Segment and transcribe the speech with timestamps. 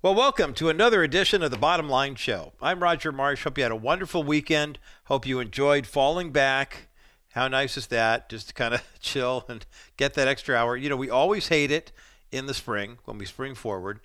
[0.00, 2.52] Well, welcome to another edition of the Bottom Line Show.
[2.62, 3.42] I'm Roger Marsh.
[3.42, 4.78] Hope you had a wonderful weekend.
[5.06, 6.86] Hope you enjoyed falling back.
[7.32, 8.28] How nice is that?
[8.28, 9.66] Just to kind of chill and
[9.96, 10.76] get that extra hour.
[10.76, 11.90] You know, we always hate it
[12.30, 13.98] in the spring when we spring forward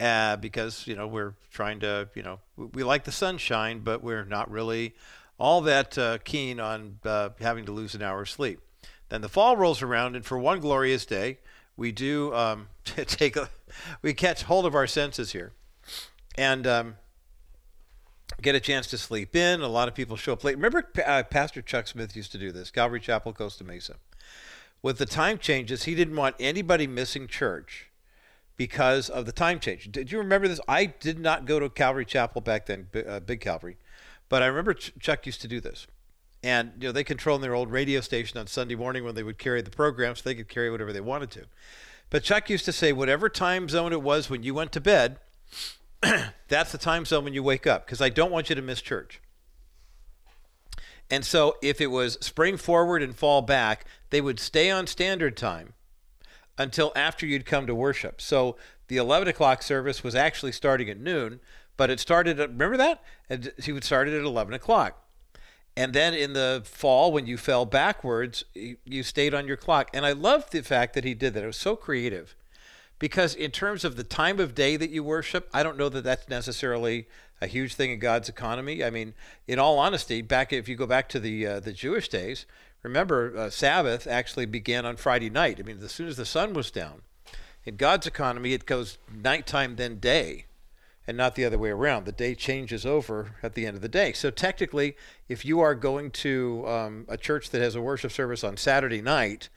[0.00, 4.02] uh, because, you know, we're trying to, you know, we, we like the sunshine, but
[4.02, 4.94] we're not really
[5.38, 8.60] all that uh, keen on uh, having to lose an hour of sleep.
[9.10, 11.40] Then the fall rolls around, and for one glorious day,
[11.76, 13.48] we do um, take a
[14.02, 15.52] we catch hold of our senses here,
[16.36, 16.96] and um,
[18.40, 19.60] get a chance to sleep in.
[19.60, 20.56] A lot of people show up late.
[20.56, 22.70] Remember, uh, Pastor Chuck Smith used to do this.
[22.70, 23.96] Calvary Chapel, Costa Mesa.
[24.82, 27.90] With the time changes, he didn't want anybody missing church
[28.56, 29.90] because of the time change.
[29.90, 30.60] Did you remember this?
[30.68, 33.78] I did not go to Calvary Chapel back then, uh, Big Calvary,
[34.28, 35.86] but I remember Ch- Chuck used to do this.
[36.44, 39.38] And you know they controlled their old radio station on Sunday morning when they would
[39.38, 41.46] carry the program, so they could carry whatever they wanted to.
[42.10, 45.18] But Chuck used to say, whatever time zone it was when you went to bed,
[46.48, 48.82] that's the time zone when you wake up, because I don't want you to miss
[48.82, 49.22] church.
[51.10, 55.38] And so if it was spring forward and fall back, they would stay on standard
[55.38, 55.72] time
[56.58, 58.20] until after you'd come to worship.
[58.20, 58.56] So
[58.88, 61.40] the 11 o'clock service was actually starting at noon,
[61.78, 63.02] but it started at, remember that?
[63.30, 63.54] It
[64.20, 65.03] at 11 o'clock.
[65.76, 69.90] And then in the fall, when you fell backwards, you stayed on your clock.
[69.92, 71.42] And I love the fact that he did that.
[71.42, 72.36] It was so creative.
[73.00, 76.04] Because in terms of the time of day that you worship, I don't know that
[76.04, 77.08] that's necessarily
[77.40, 78.84] a huge thing in God's economy.
[78.84, 79.14] I mean,
[79.48, 82.46] in all honesty, back if you go back to the uh, the Jewish days,
[82.84, 85.58] remember uh, Sabbath actually began on Friday night.
[85.58, 87.02] I mean, as soon as the sun was down.
[87.64, 90.44] In God's economy, it goes nighttime then day
[91.06, 92.04] and not the other way around.
[92.04, 94.12] The day changes over at the end of the day.
[94.12, 94.96] So technically,
[95.28, 99.02] if you are going to um, a church that has a worship service on Saturday
[99.02, 99.48] night,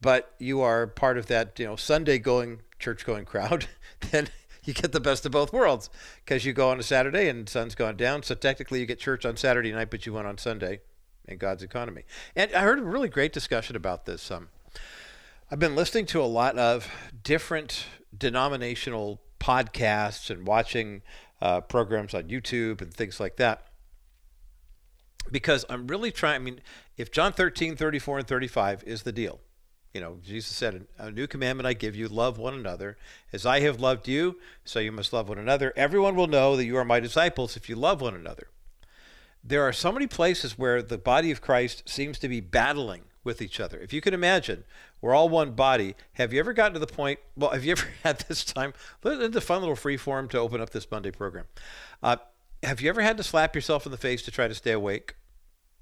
[0.00, 3.66] but you are part of that, you know, Sunday going church going crowd,
[4.10, 4.28] then
[4.64, 5.88] you get the best of both worlds
[6.24, 8.22] because you go on a Saturday and sun's gone down.
[8.22, 10.80] So technically, you get church on Saturday night, but you went on Sunday
[11.26, 12.04] in God's economy.
[12.36, 14.30] And I heard a really great discussion about this.
[14.30, 14.48] Um,
[15.50, 16.88] I've been listening to a lot of
[17.22, 17.86] different
[18.16, 21.02] denominational podcasts and watching
[21.40, 23.66] uh, programs on YouTube and things like that.
[25.30, 26.60] Because I'm really trying, I mean,
[26.96, 29.40] if John 13, 34, and 35 is the deal,
[29.92, 32.96] you know, Jesus said, A new commandment I give you, love one another.
[33.32, 35.72] As I have loved you, so you must love one another.
[35.76, 38.48] Everyone will know that you are my disciples if you love one another.
[39.44, 43.40] There are so many places where the body of Christ seems to be battling with
[43.40, 43.78] each other.
[43.78, 44.64] If you can imagine,
[45.00, 45.94] we're all one body.
[46.14, 47.20] Have you ever gotten to the point?
[47.36, 48.74] Well, have you ever had this time?
[49.04, 51.46] It's a fun little free form to open up this Monday program.
[52.02, 52.16] Uh,
[52.62, 55.16] have you ever had to slap yourself in the face to try to stay awake,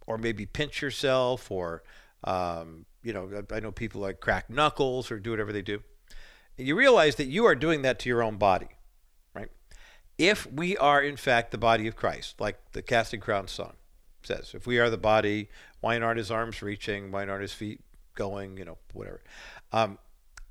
[0.07, 1.83] or maybe pinch yourself, or
[2.25, 5.83] um, you know, I know people like crack knuckles or do whatever they do.
[6.59, 8.69] And you realize that you are doing that to your own body,
[9.35, 9.49] right?
[10.19, 13.75] If we are in fact the body of Christ, like the Casting Crowns song
[14.23, 15.49] says, if we are the body,
[15.81, 17.11] why aren't his arms reaching?
[17.11, 17.81] Why aren't his feet
[18.15, 18.57] going?
[18.57, 19.23] You know, whatever.
[19.73, 19.99] Um,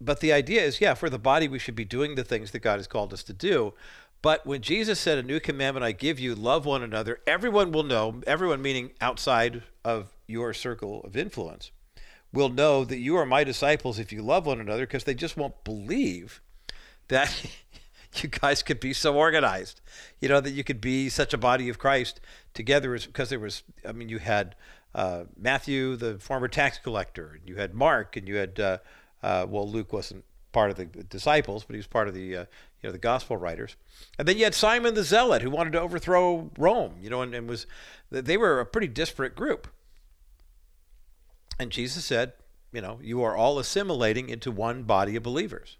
[0.02, 2.59] but the idea is, yeah, for the body, we should be doing the things that
[2.59, 3.74] God has called us to do.
[4.22, 7.84] But when Jesus said, A new commandment I give you, love one another, everyone will
[7.84, 11.72] know, everyone meaning outside of your circle of influence,
[12.31, 15.38] will know that you are my disciples if you love one another because they just
[15.38, 16.41] won't believe
[17.07, 17.46] that
[18.22, 19.81] you guys could be so organized.
[20.20, 22.20] You know, that you could be such a body of Christ
[22.53, 24.56] together because there was, I mean, you had
[24.96, 28.78] uh, Matthew, the former tax collector, and you had Mark, and you had, uh,
[29.22, 32.46] uh, well, Luke wasn't part of the disciples, but he was part of the, uh,
[32.81, 33.75] you know, the gospel writers.
[34.18, 37.36] And then you had Simon the Zealot, who wanted to overthrow Rome, you know, and,
[37.36, 37.68] and was,
[38.09, 39.68] they were a pretty disparate group.
[41.59, 42.34] And Jesus said,
[42.72, 45.78] you know, you are all assimilating into one body of believers.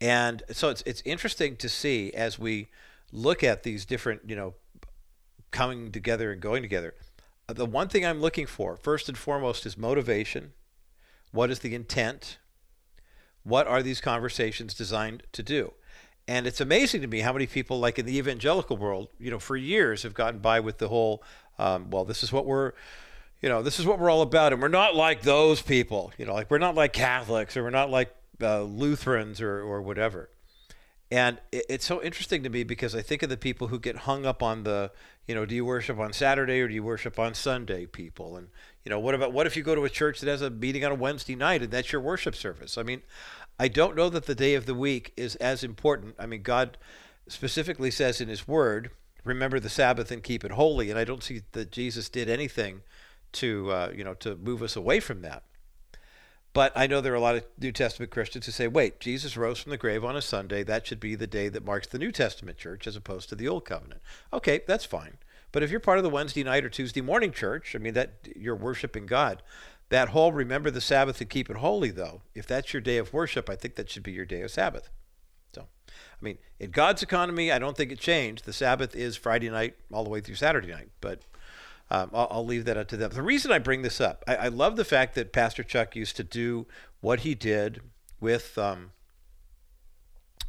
[0.00, 2.68] And so it's it's interesting to see as we
[3.12, 4.54] look at these different, you know,
[5.50, 6.94] coming together and going together.
[7.48, 10.52] Uh, the one thing I'm looking for, first and foremost, is motivation.
[11.32, 12.38] What is the intent?
[13.44, 15.72] What are these conversations designed to do?
[16.26, 19.38] And it's amazing to me how many people, like in the evangelical world, you know,
[19.38, 21.22] for years have gotten by with the whole,
[21.58, 22.72] um, well, this is what we're,
[23.42, 26.24] you know, this is what we're all about, and we're not like those people, you
[26.24, 30.30] know, like we're not like Catholics or we're not like uh, Lutherans or, or whatever.
[31.10, 33.98] And it, it's so interesting to me because I think of the people who get
[33.98, 34.90] hung up on the,
[35.26, 38.36] you know, do you worship on Saturday or do you worship on Sunday people?
[38.36, 38.48] And,
[38.84, 40.84] you know, what about, what if you go to a church that has a meeting
[40.84, 42.76] on a Wednesday night and that's your worship service?
[42.76, 43.02] I mean,
[43.58, 46.16] I don't know that the day of the week is as important.
[46.18, 46.76] I mean, God
[47.28, 48.90] specifically says in His Word,
[49.24, 50.90] remember the Sabbath and keep it holy.
[50.90, 52.82] And I don't see that Jesus did anything
[53.32, 55.44] to, uh, you know, to move us away from that.
[56.54, 59.36] But I know there are a lot of New Testament Christians who say, wait, Jesus
[59.36, 60.62] rose from the grave on a Sunday.
[60.62, 63.48] That should be the day that marks the New Testament church as opposed to the
[63.48, 64.00] Old Covenant.
[64.32, 65.18] Okay, that's fine.
[65.50, 68.28] But if you're part of the Wednesday night or Tuesday morning church, I mean, that
[68.36, 69.42] you're worshiping God.
[69.88, 73.12] That whole remember the Sabbath and keep it holy, though, if that's your day of
[73.12, 74.90] worship, I think that should be your day of Sabbath.
[75.54, 78.44] So, I mean, in God's economy, I don't think it changed.
[78.44, 81.22] The Sabbath is Friday night all the way through Saturday night, but
[81.90, 83.10] um, I'll, I'll, leave that up to them.
[83.10, 86.16] The reason I bring this up, I, I, love the fact that Pastor Chuck used
[86.16, 86.66] to do
[87.00, 87.82] what he did
[88.20, 88.92] with um,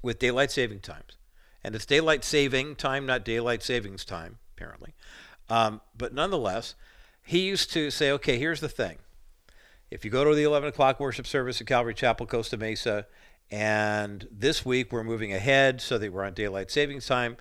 [0.02, 1.18] with daylight saving times,
[1.64, 4.94] and it's daylight saving time, not daylight savings time, apparently.
[5.50, 6.74] Um, but nonetheless,
[7.22, 9.00] he used to say, "Okay, here's the thing:
[9.92, 13.08] if you go to the 11 o'clock worship service at Calvary Chapel, Costa Mesa,
[13.52, 17.36] and this week we're moving ahead so that we're on daylight savings time."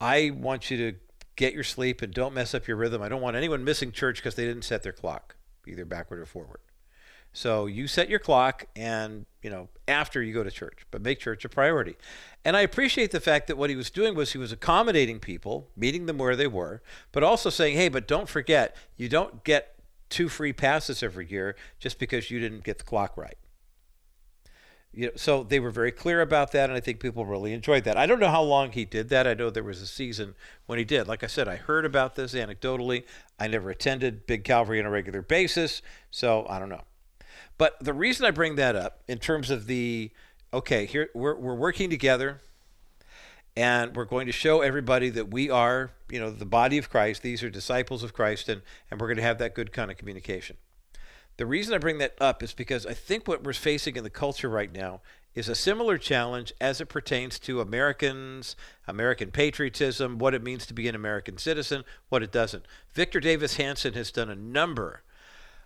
[0.00, 0.98] I want you to
[1.36, 3.02] get your sleep and don't mess up your rhythm.
[3.02, 5.36] I don't want anyone missing church because they didn't set their clock,
[5.66, 6.60] either backward or forward.
[7.32, 11.18] So you set your clock and, you know, after you go to church, but make
[11.18, 11.96] church a priority.
[12.44, 15.68] And I appreciate the fact that what he was doing was he was accommodating people,
[15.76, 19.74] meeting them where they were, but also saying, hey, but don't forget, you don't get
[20.10, 23.36] two free passes every year just because you didn't get the clock right.
[24.96, 27.84] You know, so they were very clear about that, and I think people really enjoyed
[27.84, 27.96] that.
[27.96, 29.26] I don't know how long he did that.
[29.26, 30.34] I know there was a season
[30.66, 31.08] when he did.
[31.08, 33.04] Like I said, I heard about this anecdotally.
[33.38, 36.84] I never attended Big Calvary on a regular basis, so I don't know.
[37.58, 40.10] But the reason I bring that up, in terms of the
[40.52, 42.40] okay, here we're we're working together,
[43.56, 47.22] and we're going to show everybody that we are, you know, the body of Christ.
[47.22, 49.96] These are disciples of Christ, and and we're going to have that good kind of
[49.96, 50.56] communication.
[51.36, 54.10] The reason I bring that up is because I think what we're facing in the
[54.10, 55.00] culture right now
[55.34, 58.54] is a similar challenge as it pertains to Americans,
[58.86, 62.64] American patriotism, what it means to be an American citizen, what it doesn't.
[62.92, 65.02] Victor Davis Hanson has done a number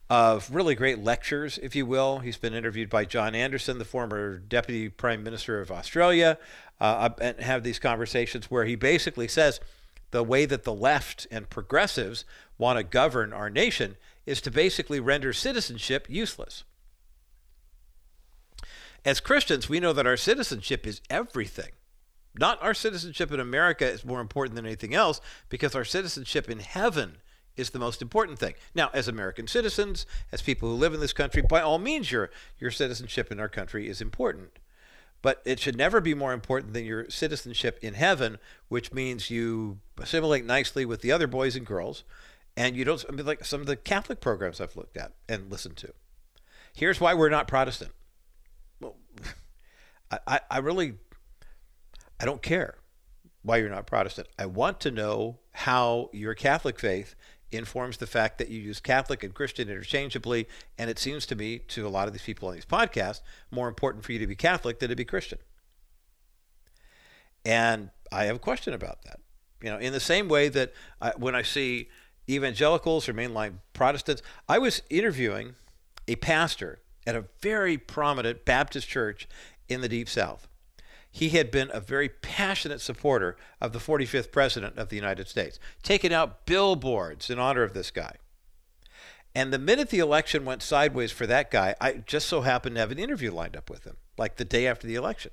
[0.09, 2.21] of really great lectures, if you will.
[2.21, 6.39] He's been interviewed by John Anderson, the former Deputy Prime Minister of Australia,
[6.81, 9.61] uh, and have these conversations where he basically says
[10.11, 12.25] the way that the left and progressives
[12.57, 13.97] want to govern our nation
[14.29, 16.65] is to basically render citizenship useless.
[19.03, 21.71] As Christians, we know that our citizenship is everything.
[22.35, 26.59] Not our citizenship in America is more important than anything else because our citizenship in
[26.59, 27.17] heaven
[27.57, 28.53] is the most important thing.
[28.75, 32.31] Now, as American citizens, as people who live in this country, by all means, your,
[32.59, 34.59] your citizenship in our country is important.
[35.23, 38.39] But it should never be more important than your citizenship in heaven,
[38.69, 42.05] which means you assimilate nicely with the other boys and girls
[42.59, 45.51] and you don't I mean, like some of the Catholic programs I've looked at and
[45.51, 45.95] listened to.
[46.75, 47.93] Here's why we're not Protestant.
[48.81, 48.97] Well,
[50.27, 50.95] I, I really
[52.21, 52.79] I don't care
[53.43, 54.27] why you're not Protestant.
[54.39, 57.15] I want to know how your Catholic faith
[57.53, 61.61] informs the fact that you use Catholic and Christian interchangeably, and it seems to me,
[61.61, 64.35] to a lot of these people on these podcasts, more important for you to be
[64.35, 65.39] Catholic than to be Christian.
[67.45, 69.21] And I have a question about that.
[69.63, 71.89] You know, in the same way that I, when I see
[72.29, 74.23] evangelicals or mainline Protestants.
[74.49, 75.55] I was interviewing
[76.07, 79.29] a pastor at a very prominent Baptist church
[79.69, 80.49] in the Deep South.
[81.11, 85.59] He had been a very passionate supporter of the 45th President of the United States,
[85.83, 88.17] taking out billboards in honor of this guy.
[89.35, 92.81] And the minute the election went sideways for that guy, I just so happened to
[92.81, 95.31] have an interview lined up with him, like the day after the election.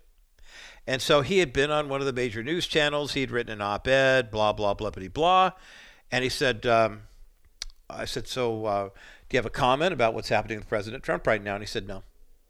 [0.87, 3.13] And so he had been on one of the major news channels.
[3.13, 5.51] He'd written an op ed, blah, blah, blah, blah, blah.
[6.11, 7.03] And he said, um,
[7.89, 11.27] I said, so uh, do you have a comment about what's happening with President Trump
[11.27, 11.55] right now?
[11.55, 12.03] And he said, no,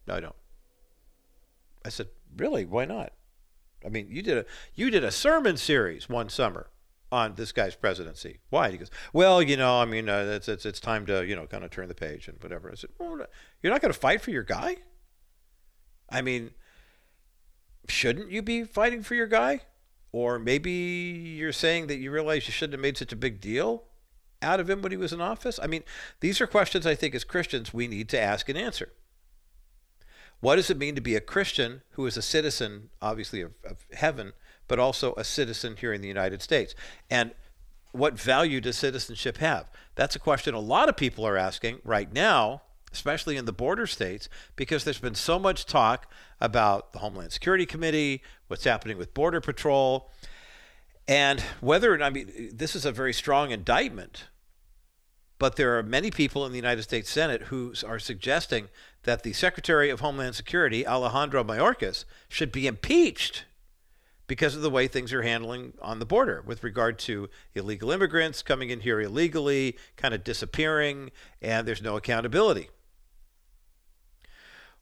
[0.06, 0.34] no, I don't.
[1.84, 2.64] I said, really?
[2.64, 3.12] Why not?
[3.84, 4.44] I mean, you did a
[4.74, 6.70] you did a sermon series one summer
[7.12, 8.38] on this guy's presidency.
[8.50, 8.70] Why?
[8.70, 11.46] He goes, well, you know, I mean, uh, it's, it's it's time to you know
[11.46, 12.70] kind of turn the page and whatever.
[12.70, 13.26] I said, well,
[13.62, 14.78] you're not going to fight for your guy.
[16.10, 16.50] I mean,
[17.88, 19.60] shouldn't you be fighting for your guy?
[20.16, 23.82] Or maybe you're saying that you realize you shouldn't have made such a big deal
[24.40, 25.60] out of him when he was in office?
[25.62, 25.82] I mean,
[26.20, 28.94] these are questions I think as Christians we need to ask and answer.
[30.40, 33.84] What does it mean to be a Christian who is a citizen, obviously, of, of
[33.92, 34.32] heaven,
[34.68, 36.74] but also a citizen here in the United States?
[37.10, 37.32] And
[37.92, 39.68] what value does citizenship have?
[39.96, 43.86] That's a question a lot of people are asking right now especially in the border
[43.86, 49.14] states, because there's been so much talk about the Homeland Security Committee, what's happening with
[49.14, 50.10] Border Patrol,
[51.08, 54.24] and whether, I mean, this is a very strong indictment,
[55.38, 58.68] but there are many people in the United States Senate who are suggesting
[59.02, 63.44] that the Secretary of Homeland Security, Alejandro Mayorkas, should be impeached
[64.26, 68.42] because of the way things are handling on the border with regard to illegal immigrants
[68.42, 72.68] coming in here illegally, kind of disappearing, and there's no accountability.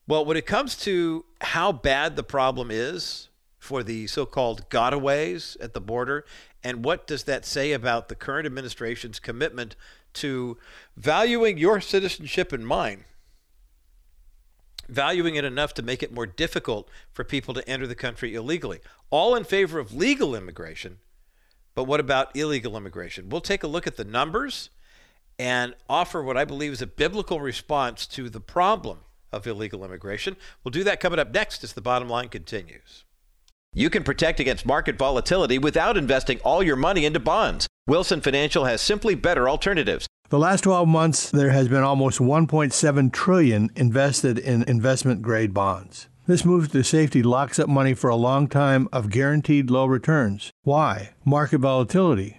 [0.07, 5.57] Well, when it comes to how bad the problem is for the so called gotaways
[5.63, 6.27] at the border,
[6.63, 9.77] and what does that say about the current administration's commitment
[10.15, 10.59] to
[10.95, 13.05] valuing your citizenship and mine?
[14.91, 18.81] Valuing it enough to make it more difficult for people to enter the country illegally.
[19.09, 20.99] All in favor of legal immigration,
[21.75, 23.31] but what about illegal immigration?
[23.31, 24.69] We'll take a look at the numbers
[25.39, 28.99] and offer what I believe is a biblical response to the problem
[29.35, 30.37] of illegal immigration.
[30.63, 33.05] We'll do that coming up next as the bottom line continues.
[33.73, 37.67] You can protect against market volatility without investing all your money into bonds.
[37.87, 40.07] Wilson Financial has simply better alternatives.
[40.31, 46.09] The last 12 months there has been almost 1.7 trillion invested in investment grade bonds.
[46.27, 50.51] This move to safety locks up money for a long time of guaranteed low returns.
[50.63, 51.11] Why?
[51.25, 52.39] Market volatility.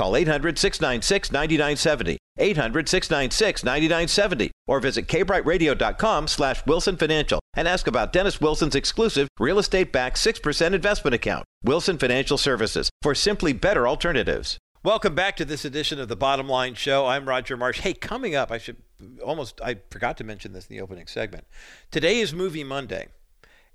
[0.00, 7.86] Call 800 696 9970, 800 696 9970, or visit kbrightradio.com slash Wilson Financial and ask
[7.86, 11.44] about Dennis Wilson's exclusive real estate backed 6% investment account.
[11.62, 14.56] Wilson Financial Services for simply better alternatives.
[14.82, 17.06] Welcome back to this edition of the Bottom Line Show.
[17.06, 17.80] I'm Roger Marsh.
[17.80, 18.78] Hey, coming up, I should
[19.22, 21.44] almost, I forgot to mention this in the opening segment.
[21.90, 23.08] Today is Movie Monday,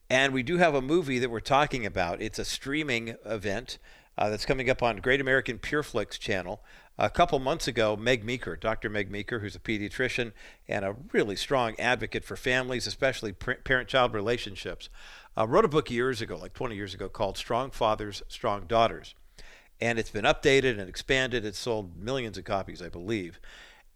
[0.10, 2.20] and we do have a movie that we're talking about.
[2.20, 3.77] It's a streaming event
[4.17, 6.63] uh, that's coming up on Great American Pure Flix channel.
[6.98, 8.89] A couple months ago, Meg Meeker, Dr.
[8.89, 10.31] Meg Meeker, who's a pediatrician
[10.67, 14.88] and a really strong advocate for families, especially parent child relationships,
[15.38, 19.13] uh, wrote a book years ago, like 20 years ago, called Strong Fathers, Strong Daughters.
[19.81, 21.43] And it's been updated and expanded.
[21.43, 23.41] It's sold millions of copies, I believe.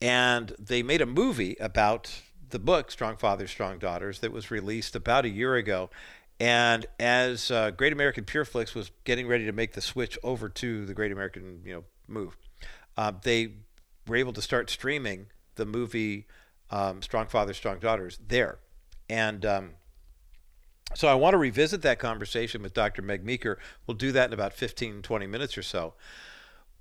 [0.02, 4.96] And they made a movie about the book, Strong Fathers, Strong Daughters, that was released
[4.96, 5.90] about a year ago.
[6.40, 10.48] And as uh, Great American Pure Flix was getting ready to make the switch over
[10.48, 12.38] to the Great American, you know, move,
[12.96, 13.56] uh, they
[14.08, 16.28] were able to start streaming the movie
[16.72, 18.60] um, Strong Fathers, Strong Daughters there.
[19.10, 19.72] And um,
[20.96, 23.02] so I want to revisit that conversation with Dr.
[23.02, 23.60] Meg Meeker.
[23.86, 25.94] We'll do that in about 15, 20 minutes or so.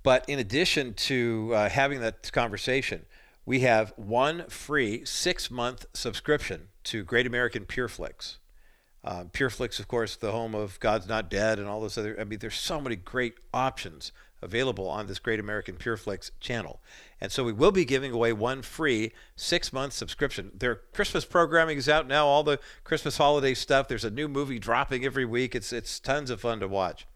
[0.03, 3.05] But in addition to uh, having that conversation,
[3.45, 8.37] we have one free six month subscription to Great American Pure Flix.
[9.09, 12.15] Uh, Pure Flix, of course, the home of God's Not Dead and all those other.
[12.19, 16.79] I mean, there's so many great options available on this Great American Pure Flix channel.
[17.19, 20.51] And so we will be giving away one free six month subscription.
[20.53, 23.87] Their Christmas programming is out now, all the Christmas holiday stuff.
[23.87, 25.55] There's a new movie dropping every week.
[25.55, 27.07] It's, it's tons of fun to watch.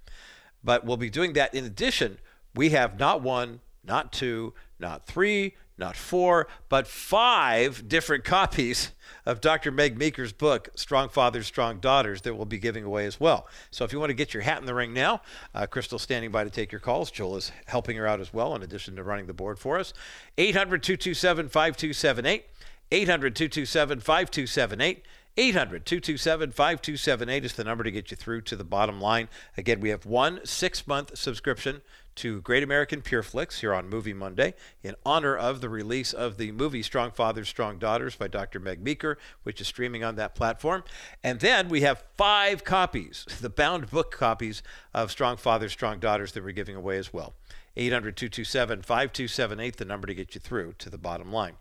[0.64, 1.54] But we'll be doing that.
[1.54, 2.18] In addition,
[2.56, 8.92] we have not one, not two, not three, not four, but five different copies
[9.26, 9.70] of Dr.
[9.70, 13.48] Meg Meeker's book, Strong Fathers, Strong Daughters, that we'll be giving away as well.
[13.70, 15.22] So if you want to get your hat in the ring now,
[15.54, 17.12] uh, Crystal's standing by to take your calls.
[17.12, 19.94] Joel is helping her out as well, in addition to running the board for us.
[20.38, 22.46] 800 227 5278.
[22.92, 25.06] 800 227 5278.
[25.36, 29.30] 800 227 5278 is the number to get you through to the bottom line.
[29.58, 31.82] Again, we have one six month subscription
[32.16, 36.38] to Great American Pure Flix here on Movie Monday in honor of the release of
[36.38, 38.60] the movie Strong Fathers, Strong Daughters by Dr.
[38.60, 40.84] Meg Meeker, which is streaming on that platform.
[41.24, 44.62] And then we have five copies, the bound book copies
[44.94, 47.34] of Strong Fathers, Strong Daughters that we're giving away as well.
[47.76, 51.56] 800 227 5278, the number to get you through to the bottom line.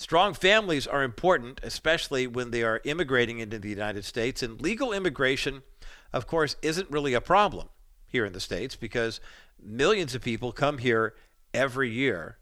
[0.00, 4.42] Strong families are important, especially when they are immigrating into the United States.
[4.42, 5.62] And legal immigration,
[6.10, 7.68] of course, isn't really a problem
[8.06, 9.20] here in the States because
[9.62, 11.14] millions of people come here
[11.52, 12.38] every year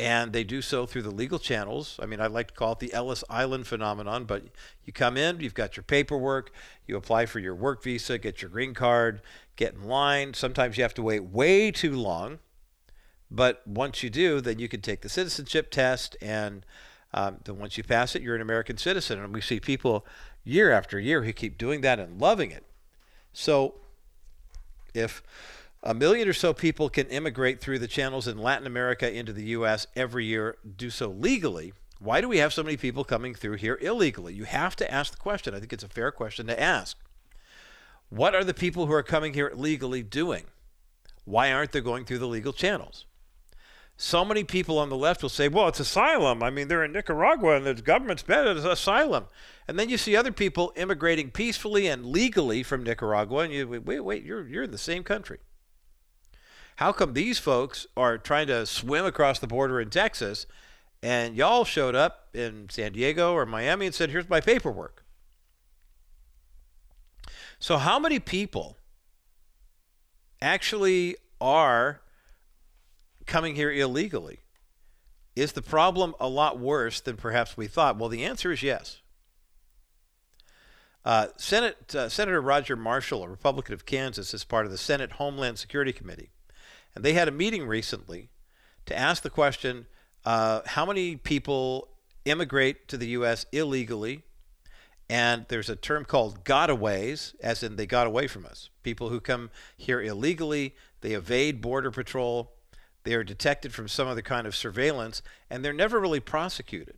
[0.00, 2.00] and they do so through the legal channels.
[2.02, 4.44] I mean, I like to call it the Ellis Island phenomenon, but
[4.86, 6.50] you come in, you've got your paperwork,
[6.86, 9.20] you apply for your work visa, get your green card,
[9.56, 10.32] get in line.
[10.32, 12.38] Sometimes you have to wait way too long,
[13.30, 16.64] but once you do, then you can take the citizenship test and
[17.14, 19.18] um, then once you pass it, you're an American citizen.
[19.22, 20.06] And we see people
[20.44, 22.64] year after year who keep doing that and loving it.
[23.32, 23.74] So
[24.94, 25.22] if
[25.82, 29.44] a million or so people can immigrate through the channels in Latin America into the
[29.44, 29.86] U.S.
[29.96, 33.78] every year, do so legally, why do we have so many people coming through here
[33.80, 34.34] illegally?
[34.34, 35.54] You have to ask the question.
[35.54, 36.98] I think it's a fair question to ask.
[38.08, 40.44] What are the people who are coming here legally doing?
[41.24, 43.06] Why aren't they going through the legal channels?
[43.96, 46.42] So many people on the left will say, well, it's asylum.
[46.42, 49.26] I mean, they're in Nicaragua and the government's bad at asylum.
[49.68, 54.00] And then you see other people immigrating peacefully and legally from Nicaragua, and you wait,
[54.00, 55.38] wait, you're, you're in the same country.
[56.76, 60.46] How come these folks are trying to swim across the border in Texas
[61.02, 65.04] and y'all showed up in San Diego or Miami and said, here's my paperwork?
[67.58, 68.76] So, how many people
[70.40, 72.01] actually are
[73.26, 74.40] coming here illegally?
[75.34, 77.98] Is the problem a lot worse than perhaps we thought?
[77.98, 79.00] Well, the answer is yes.
[81.04, 85.12] Uh, Senate uh, Senator Roger Marshall, a Republican of Kansas, is part of the Senate
[85.12, 86.30] Homeland Security Committee,
[86.94, 88.28] and they had a meeting recently
[88.86, 89.86] to ask the question:
[90.24, 91.88] uh, How many people
[92.24, 93.46] immigrate to the U.S.
[93.52, 94.22] illegally?
[95.10, 98.70] And there's a term called gotaways, as in they got away from us.
[98.82, 102.52] People who come here illegally, they evade border patrol,
[103.04, 106.96] they are detected from some other kind of surveillance, and they're never really prosecuted.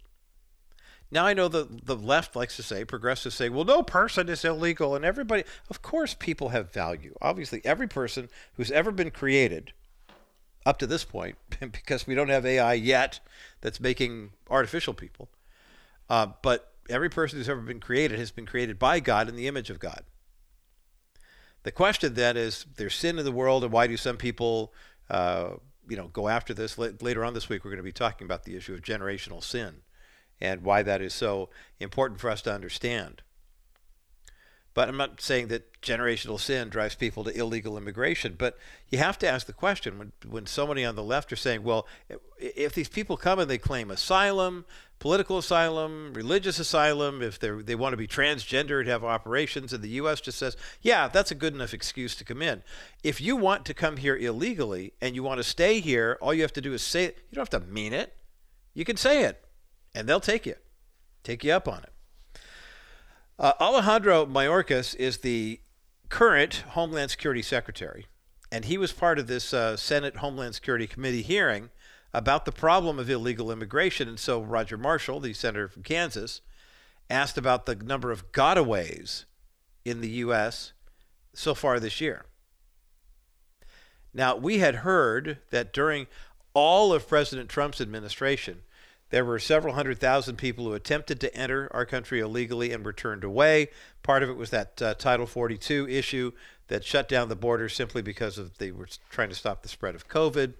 [1.10, 4.44] Now I know the the left likes to say, progressives say, well, no person is
[4.44, 5.44] illegal, and everybody.
[5.70, 7.14] Of course, people have value.
[7.22, 9.72] Obviously, every person who's ever been created,
[10.66, 13.20] up to this point, because we don't have AI yet
[13.60, 15.28] that's making artificial people,
[16.10, 19.46] uh, but every person who's ever been created has been created by God in the
[19.46, 20.02] image of God.
[21.62, 24.72] The question then is: There's sin in the world, and why do some people,
[25.08, 25.50] uh,
[25.88, 26.78] you know, go after this?
[26.78, 29.82] Later on this week, we're going to be talking about the issue of generational sin
[30.40, 31.50] and why that is so
[31.80, 33.22] important for us to understand.
[34.74, 39.18] But I'm not saying that generational sin drives people to illegal immigration, but you have
[39.20, 41.86] to ask the question when, when so many on the left are saying, well,
[42.38, 44.64] if these people come and they claim asylum,
[44.98, 49.82] political asylum, religious asylum, if they they want to be transgender and have operations, and
[49.82, 50.20] the U.S.
[50.20, 52.62] just says, yeah, that's a good enough excuse to come in.
[53.02, 56.42] If you want to come here illegally and you want to stay here, all you
[56.42, 57.18] have to do is say it.
[57.30, 58.16] You don't have to mean it.
[58.72, 59.44] You can say it,
[59.94, 60.56] and they'll take you,
[61.22, 61.92] take you up on it.
[63.38, 65.60] Uh, Alejandro Mayorkas is the
[66.08, 68.06] current Homeland Security Secretary,
[68.50, 71.70] and he was part of this uh, Senate Homeland Security Committee hearing
[72.14, 74.08] about the problem of illegal immigration.
[74.08, 76.40] And so Roger Marshall, the senator from Kansas,
[77.10, 79.24] asked about the number of gotaways
[79.84, 80.72] in the U.S.
[81.34, 82.24] so far this year.
[84.14, 86.06] Now, we had heard that during
[86.54, 88.62] all of President Trump's administration,
[89.10, 92.92] there were several hundred thousand people who attempted to enter our country illegally and were
[92.92, 93.70] turned away.
[94.04, 96.32] Part of it was that uh, Title 42 issue
[96.68, 99.96] that shut down the border simply because of they were trying to stop the spread
[99.96, 100.54] of COVID.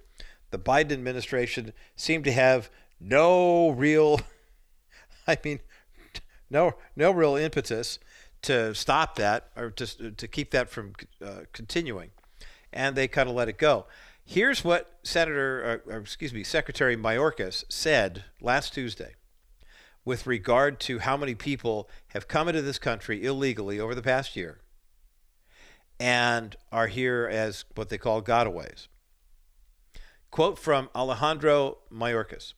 [0.54, 4.20] The Biden administration seemed to have no real,
[5.26, 5.58] I mean,
[6.48, 7.98] no no real impetus
[8.42, 12.12] to stop that or to to keep that from uh, continuing,
[12.72, 13.86] and they kind of let it go.
[14.24, 19.16] Here's what Senator, or, or excuse me, Secretary Mayorkas said last Tuesday
[20.04, 24.36] with regard to how many people have come into this country illegally over the past
[24.36, 24.60] year
[25.98, 28.86] and are here as what they call gotaways.
[30.34, 32.54] Quote from Alejandro Mayorkas.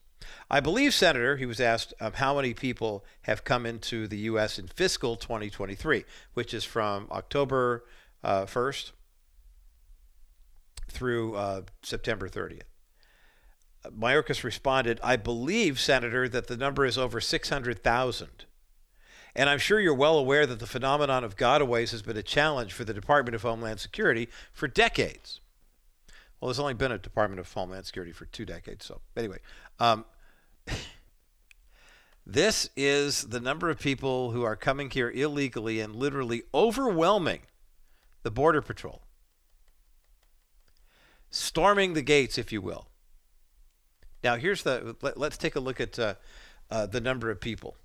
[0.49, 4.57] I believe, Senator, he was asked um, how many people have come into the U.S.
[4.57, 7.85] in fiscal 2023, which is from October
[8.23, 8.93] uh, 1st
[10.89, 12.63] through uh, September 30th.
[13.95, 18.45] Mayorkas responded, I believe, Senator, that the number is over 600,000.
[19.35, 22.73] And I'm sure you're well aware that the phenomenon of gotaways has been a challenge
[22.73, 25.41] for the Department of Homeland Security for decades.
[26.39, 28.85] Well, there's only been a Department of Homeland Security for two decades.
[28.85, 29.39] So, anyway,
[29.79, 30.05] um,
[32.25, 37.41] this is the number of people who are coming here illegally and literally overwhelming
[38.23, 39.01] the Border Patrol
[41.29, 42.87] storming the gates, if you will.
[44.23, 46.15] Now, here's the let, us take a look at uh,
[46.69, 47.75] uh, the number of people.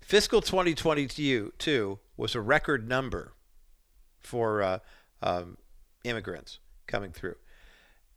[0.00, 3.34] Fiscal 2022 was a record number
[4.18, 4.78] for uh,
[5.22, 5.56] um,
[6.04, 7.36] immigrants coming through.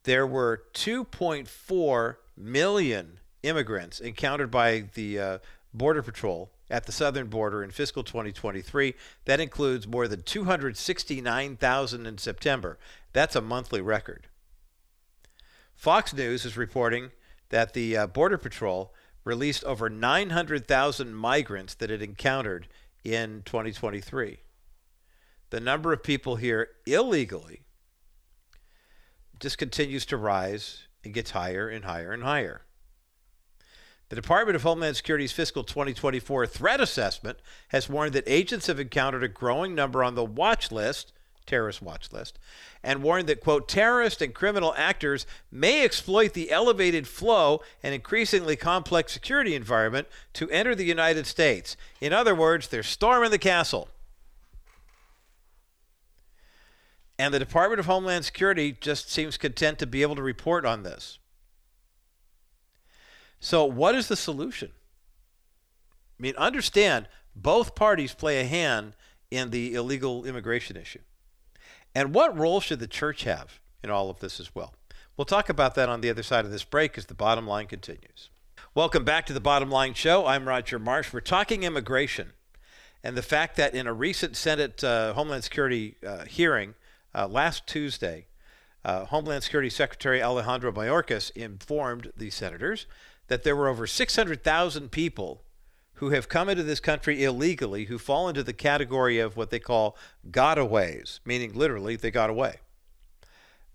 [0.05, 5.37] There were 2.4 million immigrants encountered by the uh,
[5.73, 8.93] Border Patrol at the southern border in fiscal 2023.
[9.25, 12.77] That includes more than 269,000 in September.
[13.13, 14.27] That's a monthly record.
[15.73, 17.09] Fox News is reporting
[17.49, 22.67] that the uh, Border Patrol released over 900,000 migrants that it encountered
[23.03, 24.37] in 2023.
[25.49, 27.64] The number of people here illegally
[29.39, 32.61] just continues to rise and gets higher and higher and higher.
[34.09, 39.23] The Department of Homeland Security's fiscal 2024 threat assessment has warned that agents have encountered
[39.23, 41.11] a growing number on the watch list
[41.45, 42.39] terrorist watch list,
[42.83, 48.55] and warned that, quote, terrorist and criminal actors may exploit the elevated flow and increasingly
[48.55, 51.77] complex security environment to enter the United States.
[52.01, 53.89] In other words, they're storming the castle.
[57.17, 60.83] And the Department of Homeland Security just seems content to be able to report on
[60.83, 61.19] this.
[63.39, 64.71] So, what is the solution?
[66.19, 68.93] I mean, understand both parties play a hand
[69.31, 70.99] in the illegal immigration issue.
[71.93, 74.73] And what role should the church have in all of this as well?
[75.15, 77.67] We'll talk about that on the other side of this break as the bottom line
[77.67, 78.29] continues.
[78.73, 80.25] Welcome back to the Bottom Line Show.
[80.25, 81.13] I'm Roger Marsh.
[81.13, 82.33] We're talking immigration
[83.05, 86.73] and the fact that in a recent Senate uh, Homeland Security uh, hearing,
[87.15, 88.27] uh, last Tuesday,
[88.83, 92.85] uh, Homeland Security Secretary Alejandro Mayorkas informed the senators
[93.27, 95.41] that there were over 600,000 people
[95.95, 99.59] who have come into this country illegally who fall into the category of what they
[99.59, 99.97] call
[100.29, 102.57] gotaways, meaning literally they got away.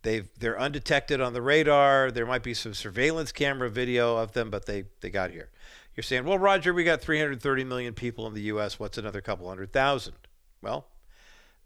[0.03, 2.11] They've, they're undetected on the radar.
[2.11, 5.51] There might be some surveillance camera video of them, but they, they got here.
[5.97, 8.79] You're saying, well, Roger, we got 330 million people in the U.S.
[8.79, 10.15] What's another couple hundred thousand?
[10.63, 10.87] Well,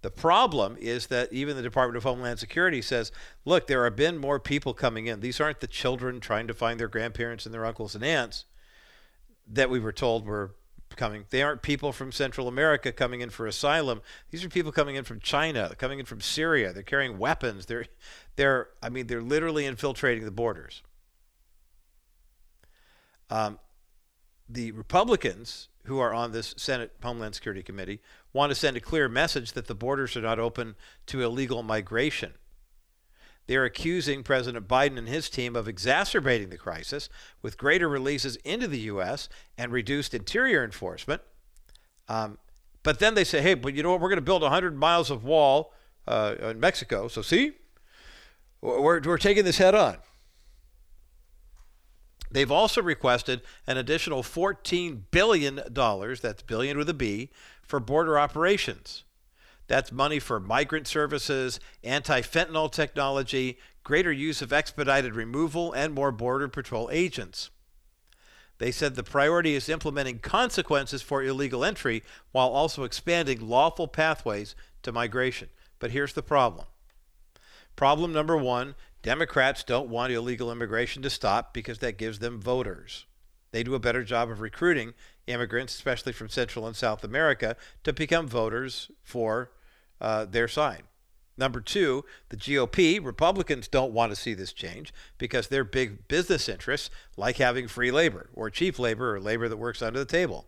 [0.04, 3.10] the problem is that even the Department of Homeland Security says,
[3.46, 5.20] look, there have been more people coming in.
[5.20, 8.44] These aren't the children trying to find their grandparents and their uncles and aunts
[9.48, 10.56] that we were told were
[10.94, 11.24] coming.
[11.30, 14.02] They aren't people from Central America coming in for asylum.
[14.30, 16.74] These are people coming in from China, coming in from Syria.
[16.74, 17.64] They're carrying weapons.
[17.64, 17.86] They're
[18.36, 20.82] they're I mean they're literally infiltrating the borders.
[23.30, 23.58] Um,
[24.50, 28.00] the Republicans who are on this Senate Homeland Security Committee
[28.34, 30.74] want to send a clear message that the borders are not open
[31.06, 32.34] to illegal migration.
[33.46, 37.08] They're accusing President Biden and his team of exacerbating the crisis
[37.42, 39.28] with greater releases into the U.S.
[39.56, 41.22] and reduced interior enforcement.
[42.08, 42.38] Um,
[42.82, 44.00] but then they say, hey, but you know what?
[44.00, 45.72] We're going to build 100 miles of wall
[46.08, 47.08] uh, in Mexico.
[47.08, 47.52] So, see,
[48.60, 49.98] we're, we're taking this head on.
[52.30, 57.30] They've also requested an additional $14 billion, that's billion with a B,
[57.66, 59.04] for border operations.
[59.66, 66.12] That's money for migrant services, anti fentanyl technology, greater use of expedited removal, and more
[66.12, 67.50] Border Patrol agents.
[68.58, 74.54] They said the priority is implementing consequences for illegal entry while also expanding lawful pathways
[74.82, 75.48] to migration.
[75.78, 76.66] But here's the problem.
[77.74, 83.06] Problem number one Democrats don't want illegal immigration to stop because that gives them voters.
[83.50, 84.94] They do a better job of recruiting
[85.26, 89.50] immigrants, especially from Central and South America, to become voters for
[90.00, 90.82] uh, their side.
[91.36, 96.48] Number two, the GOP, Republicans don't want to see this change because their big business
[96.48, 100.46] interests like having free labor or cheap labor or labor that works under the table.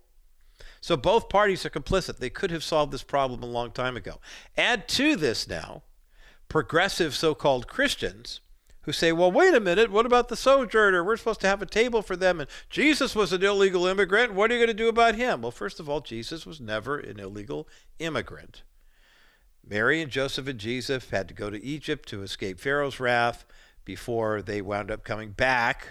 [0.80, 2.18] So both parties are complicit.
[2.18, 4.20] They could have solved this problem a long time ago.
[4.56, 5.82] Add to this now
[6.48, 8.40] progressive so called Christians
[8.86, 11.04] who say, well, wait a minute, what about the sojourner?
[11.04, 12.40] We're supposed to have a table for them.
[12.40, 14.32] And Jesus was an illegal immigrant.
[14.32, 15.42] What are you going to do about him?
[15.42, 17.68] Well, first of all, Jesus was never an illegal
[17.98, 18.62] immigrant.
[19.68, 23.44] Mary and Joseph and Jesus had to go to Egypt to escape Pharaoh's wrath
[23.84, 25.88] before they wound up coming back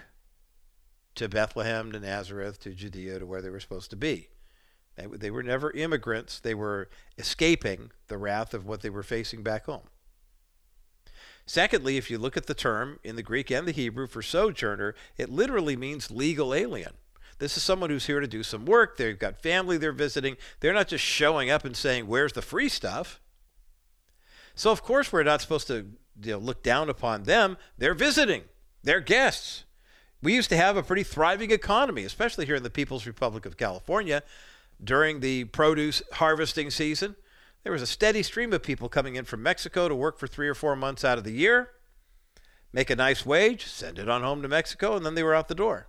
[1.16, 4.30] to Bethlehem, to Nazareth, to Judea, to where they were supposed to be.
[4.96, 6.40] They, were never immigrants.
[6.40, 9.90] They were escaping the wrath of what they were facing back home.
[11.46, 14.96] Secondly, if you look at the term in the Greek and the Hebrew for sojourner,
[15.18, 16.94] it literally means legal alien.
[17.38, 18.98] This is someone who's here to do some work.
[18.98, 20.38] They've got family they're visiting.
[20.60, 23.20] They're not just showing up and saying, Where's the free stuff?
[24.56, 27.58] So, of course, we're not supposed to you know, look down upon them.
[27.78, 28.44] They're visiting,
[28.84, 29.66] they're guests.
[30.22, 33.58] We used to have a pretty thriving economy, especially here in the People's Republic of
[33.58, 34.24] California
[34.84, 37.16] during the produce harvesting season.
[37.66, 40.48] There was a steady stream of people coming in from Mexico to work for three
[40.48, 41.72] or four months out of the year,
[42.72, 45.48] make a nice wage, send it on home to Mexico, and then they were out
[45.48, 45.88] the door.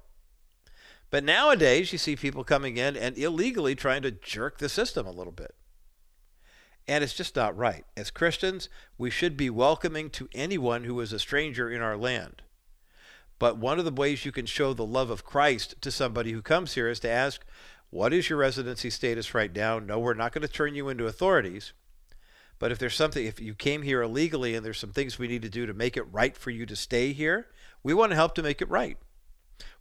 [1.11, 5.13] But nowadays, you see people coming in and illegally trying to jerk the system a
[5.13, 5.55] little bit.
[6.89, 7.85] And it's just not right.
[7.95, 12.41] As Christians, we should be welcoming to anyone who is a stranger in our land.
[13.39, 16.41] But one of the ways you can show the love of Christ to somebody who
[16.41, 17.45] comes here is to ask,
[17.91, 19.79] what is your residency status right now?
[19.79, 21.73] No, we're not going to turn you into authorities.
[22.59, 25.43] But if there's something, if you came here illegally and there's some things we need
[25.43, 27.49] to do to make it right for you to stay here,
[27.83, 28.97] we want to help to make it right.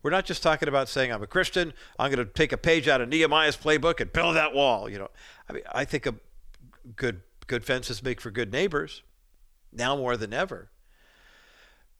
[0.04, 2.88] We're not just talking about saying, I'm a Christian, I'm going to take a page
[2.88, 4.90] out of Nehemiah's playbook and build that wall.
[4.90, 5.10] You know,
[5.50, 6.16] I mean, I think a
[6.96, 9.04] good, good fences make for good neighbors
[9.72, 10.70] now more than ever.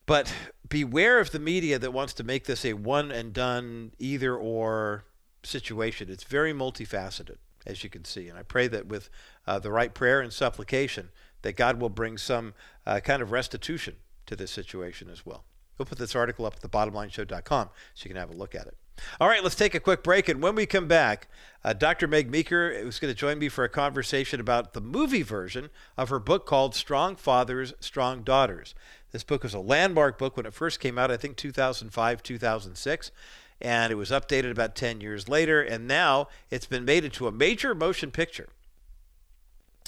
[0.06, 0.32] But
[0.68, 5.04] beware of the media that wants to make this a one and done either or
[5.46, 6.10] situation.
[6.10, 8.28] It's very multifaceted, as you can see.
[8.28, 9.08] And I pray that with
[9.46, 11.10] uh, the right prayer and supplication,
[11.42, 12.54] that God will bring some
[12.86, 15.44] uh, kind of restitution to this situation as well.
[15.78, 18.76] We'll put this article up at thebottomlineshow.com so you can have a look at it.
[19.20, 20.28] All right, let's take a quick break.
[20.28, 21.28] And when we come back,
[21.62, 22.06] uh, Dr.
[22.06, 26.08] Meg Meeker is going to join me for a conversation about the movie version of
[26.08, 28.74] her book called Strong Fathers, Strong Daughters.
[29.12, 33.10] This book was a landmark book when it first came out, I think 2005, 2006.
[33.60, 35.62] And it was updated about 10 years later.
[35.62, 38.48] And now it's been made into a major motion picture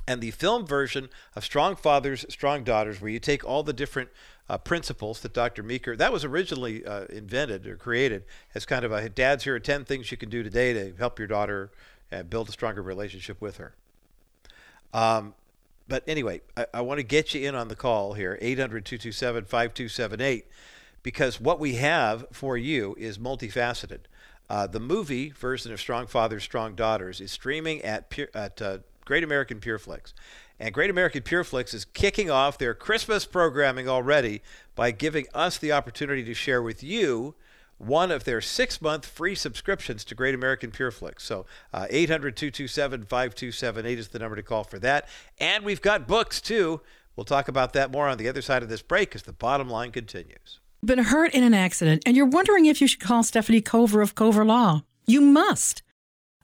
[0.09, 4.09] and the film version of Strong Fathers, Strong Daughters, where you take all the different
[4.49, 5.63] uh, principles that Dr.
[5.63, 9.61] Meeker, that was originally uh, invented or created as kind of a dad's here are
[9.61, 11.71] 10 things you can do today to help your daughter
[12.11, 13.75] and build a stronger relationship with her.
[14.95, 15.35] Um,
[15.87, 19.45] but anyway, I, I want to get you in on the call here 800 227
[19.45, 20.47] 5278
[21.03, 24.01] because what we have for you is multifaceted.
[24.51, 29.25] Uh, the movie version of Strong Fathers, Strong Daughters is streaming at, at uh, Great
[29.25, 30.15] American Pure Flix.
[30.61, 34.43] And Great American Pure Flix is kicking off their Christmas programming already
[34.75, 37.35] by giving us the opportunity to share with you
[37.77, 41.25] one of their six month free subscriptions to Great American Pure Flix.
[41.25, 45.09] So uh, 800 227 5278 is the number to call for that.
[45.39, 46.81] And we've got books too.
[47.15, 49.69] We'll talk about that more on the other side of this break as the bottom
[49.69, 50.61] line continues.
[50.85, 54.15] Been hurt in an accident and you're wondering if you should call Stephanie Cover of
[54.15, 54.83] Cover Law.
[55.07, 55.83] You must.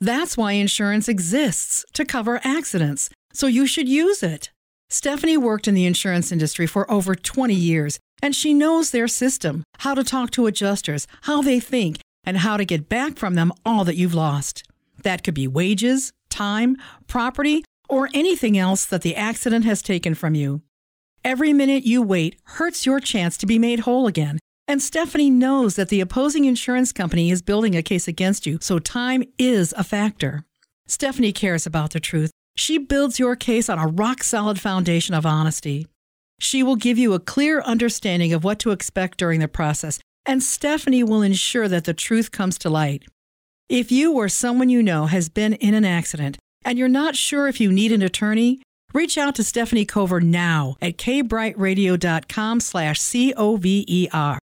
[0.01, 4.51] That's why insurance exists to cover accidents, so you should use it.
[4.91, 9.63] Stephanie worked in the insurance industry for over 20 years, and she knows their system,
[9.79, 13.53] how to talk to adjusters, how they think, and how to get back from them
[13.65, 14.65] all that you've lost.
[15.03, 20.35] That could be wages, time, property, or anything else that the accident has taken from
[20.35, 20.63] you.
[21.25, 25.75] Every minute you wait hurts your chance to be made whole again, and Stephanie knows
[25.77, 29.85] that the opposing insurance company is building a case against you, so time is a
[29.85, 30.45] factor.
[30.87, 32.31] Stephanie cares about the truth.
[32.57, 35.87] She builds your case on a rock solid foundation of honesty.
[36.41, 40.43] She will give you a clear understanding of what to expect during the process, and
[40.43, 43.07] Stephanie will ensure that the truth comes to light.
[43.71, 47.49] If you or someone you know has been in an accident and you're not sure
[47.49, 48.61] if you need an attorney,
[48.95, 54.39] reach out to Stephanie Cover now at kbrightradio.com slash C-O-V-E-R.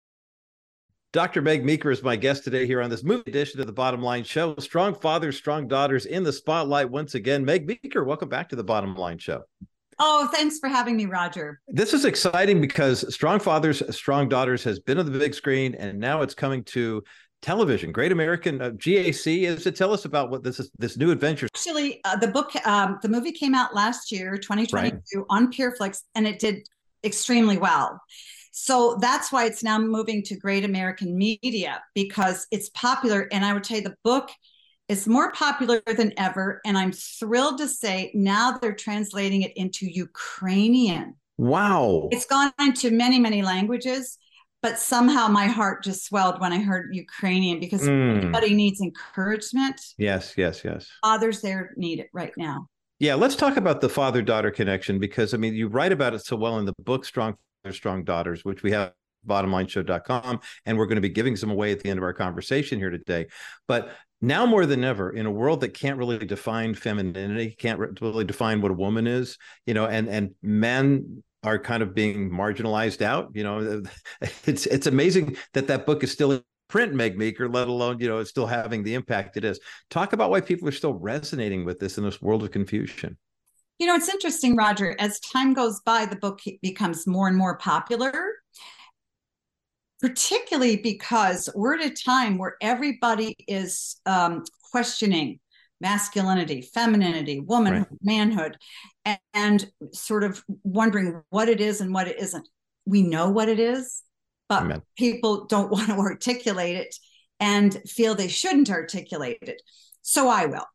[1.14, 1.42] Dr.
[1.42, 4.24] Meg Meeker is my guest today here on this movie edition of the Bottom Line
[4.24, 4.56] Show.
[4.58, 7.46] Strong fathers, strong daughters in the spotlight once again.
[7.46, 9.44] Meg Meeker, welcome back to the Bottom Line Show.
[10.00, 11.60] Oh, thanks for having me, Roger.
[11.68, 15.98] This is exciting because Strong Fathers, Strong Daughters has been on the big screen and
[15.98, 17.04] now it's coming to
[17.42, 17.92] television.
[17.92, 19.44] Great American uh, GAC.
[19.44, 21.48] Is to tell us about what this is, this new adventure.
[21.56, 25.26] Actually, uh, the book, um, the movie came out last year, 2022, right.
[25.30, 26.68] on Pure Flix, and it did
[27.04, 28.02] extremely well.
[28.52, 33.28] So that's why it's now moving to Great American Media because it's popular.
[33.32, 34.32] And I would tell you the book
[34.90, 36.60] is more popular than ever.
[36.66, 41.16] And I'm thrilled to say now they're translating it into Ukrainian.
[41.38, 42.10] Wow.
[42.12, 44.18] It's gone into many, many languages,
[44.62, 48.18] but somehow my heart just swelled when I heard Ukrainian because mm.
[48.18, 49.80] everybody needs encouragement.
[49.98, 50.90] Yes, yes, yes.
[51.04, 52.68] Fathers there need it right now.
[53.00, 56.26] Yeah, let's talk about the father daughter connection because I mean, you write about it
[56.26, 58.94] so well in the book, Strong Fathers, strong daughters, which we have
[59.28, 60.40] bottomlineshow.com.
[60.66, 62.90] And we're going to be giving some away at the end of our conversation here
[62.90, 63.28] today.
[63.68, 63.92] But
[64.22, 68.62] now more than ever, in a world that can't really define femininity, can't really define
[68.62, 73.30] what a woman is, you know, and and men are kind of being marginalized out.
[73.34, 73.84] You know,
[74.46, 78.08] it's it's amazing that that book is still in print, Meg Meeker, let alone you
[78.08, 79.60] know it's still having the impact it is.
[79.90, 83.18] Talk about why people are still resonating with this in this world of confusion.
[83.80, 84.96] You know, it's interesting, Roger.
[85.00, 88.12] As time goes by, the book becomes more and more popular,
[90.02, 95.40] particularly because we're at a time where everybody is um, questioning
[95.80, 98.00] masculinity, femininity, womanhood, right.
[98.02, 98.58] manhood,
[99.06, 102.48] and, and, sort of wondering what it is and what it isn't.
[102.86, 104.04] We know what it is,
[104.50, 104.82] but Amen.
[104.98, 106.96] people don't want to articulate it
[107.40, 109.62] and feel they shouldn't articulate it.
[110.02, 110.66] So I will.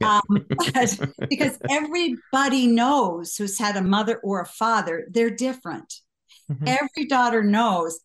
[0.00, 0.20] Yeah.
[0.28, 0.46] Um,
[1.28, 5.92] because everybody knows who's had a mother or a father, they're different.
[6.50, 6.68] Mm-hmm.
[6.68, 8.00] Every daughter knows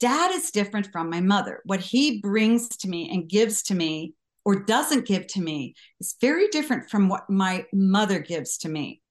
[0.00, 1.62] dad is different from my mother.
[1.64, 4.14] What he brings to me and gives to me
[4.46, 9.02] or doesn't give to me is very different from what my mother gives to me.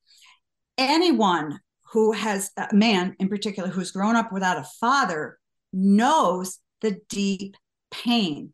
[0.78, 1.60] Anyone
[1.92, 5.38] who has a man in particular who's grown up without a father
[5.74, 7.58] knows the deep
[7.92, 8.54] pain.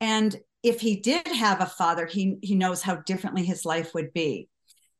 [0.00, 4.12] And if he did have a father, he he knows how differently his life would
[4.12, 4.48] be.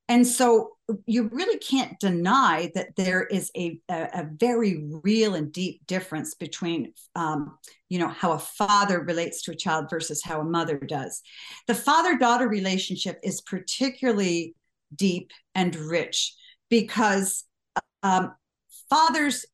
[0.09, 0.73] And so
[1.07, 6.35] you really can't deny that there is a, a, a very real and deep difference
[6.35, 7.57] between, um,
[7.89, 11.23] you know, how a father relates to a child versus how a mother does.
[11.69, 14.55] The father daughter relationship is particularly
[14.95, 16.35] deep and rich
[16.69, 17.45] because
[18.03, 18.35] um,
[18.91, 19.47] fathers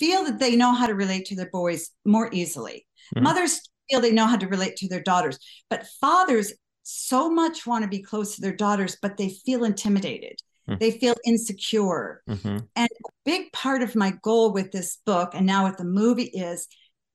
[0.00, 2.86] feel that they know how to relate to their boys more easily.
[3.14, 3.24] Mm-hmm.
[3.24, 5.38] Mothers feel they know how to relate to their daughters,
[5.70, 6.52] but fathers
[6.90, 10.40] so much want to be close to their daughters, but they feel intimidated.
[10.68, 10.78] Mm-hmm.
[10.80, 12.22] They feel insecure.
[12.26, 12.58] Mm-hmm.
[12.76, 16.30] And a big part of my goal with this book and now with the movie
[16.32, 16.66] is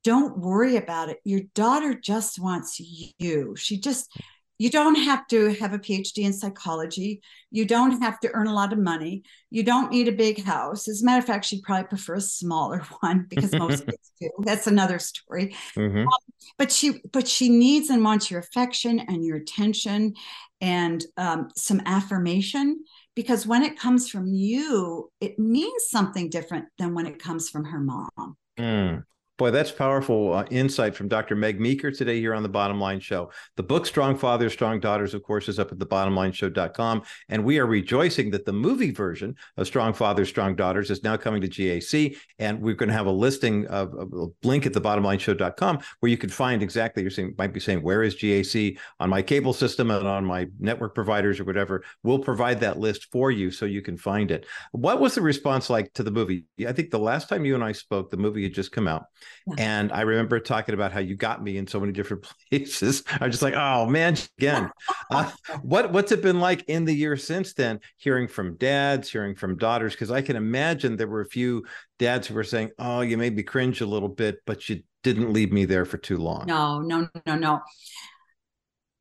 [0.04, 1.18] don't worry about it.
[1.24, 2.80] Your daughter just wants
[3.18, 3.56] you.
[3.56, 4.16] She just
[4.60, 7.22] you don't have to have a PhD in psychology.
[7.52, 9.24] You don't have to earn a lot of money.
[9.50, 10.88] You don't need a big house.
[10.88, 14.30] As a matter of fact, she'd probably prefer a smaller one because most kids do.
[14.40, 15.56] That's another story.
[15.76, 16.08] Mm-hmm.
[16.08, 16.20] Um,
[16.58, 20.14] but she, but she needs and wants your affection and your attention,
[20.62, 22.84] and um, some affirmation.
[23.16, 27.66] Because when it comes from you, it means something different than when it comes from
[27.66, 28.38] her mom.
[28.58, 29.04] Mm.
[29.40, 31.36] Boy, that's powerful uh, insight from Dr.
[31.36, 33.32] Meg Meeker today here on the Bottom Line Show.
[33.58, 37.02] The book Strong Fathers, Strong Daughters, of course, is up at thebottomlineshow.com.
[37.30, 41.18] And we are rejoicing that the movie version of Strong Fathers, Strong Daughters is now
[41.18, 42.16] coming to GAC.
[42.38, 46.30] And we're going to have a listing of, a link at thebottomlineshow.com where you can
[46.30, 50.26] find exactly, saying, might be saying, where is GAC on my cable system and on
[50.26, 51.84] my network providers or whatever.
[52.04, 54.46] We'll provide that list for you so you can find it.
[54.74, 56.46] What was the response like to the movie?
[56.68, 59.06] I think the last time you and I spoke, the movie had just come out.
[59.48, 59.56] Yeah.
[59.58, 63.04] And I remember talking about how you got me in so many different places.
[63.08, 64.72] I'm just like, oh man, again.
[65.12, 65.32] uh,
[65.62, 67.80] what what's it been like in the year since then?
[67.98, 71.64] Hearing from dads, hearing from daughters, because I can imagine there were a few
[72.00, 75.34] dads who were saying, "Oh, you made me cringe a little bit, but you didn't
[75.34, 77.62] leave me there for too long." No, no, no, no.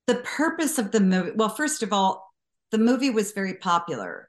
[0.06, 1.32] The purpose of the movie.
[1.34, 2.34] Well, first of all,
[2.72, 4.28] the movie was very popular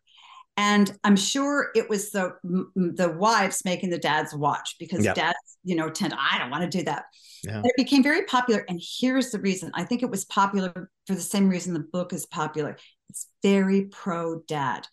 [0.58, 2.34] and i'm sure it was the
[2.76, 5.16] the wives making the dads watch because yep.
[5.16, 7.06] dads you know tend i don't want to do that.
[7.44, 7.62] Yeah.
[7.66, 9.70] it became very popular and here's the reason.
[9.74, 12.78] I think it was popular for the same reason the book is popular.
[13.10, 14.88] It's very pro dad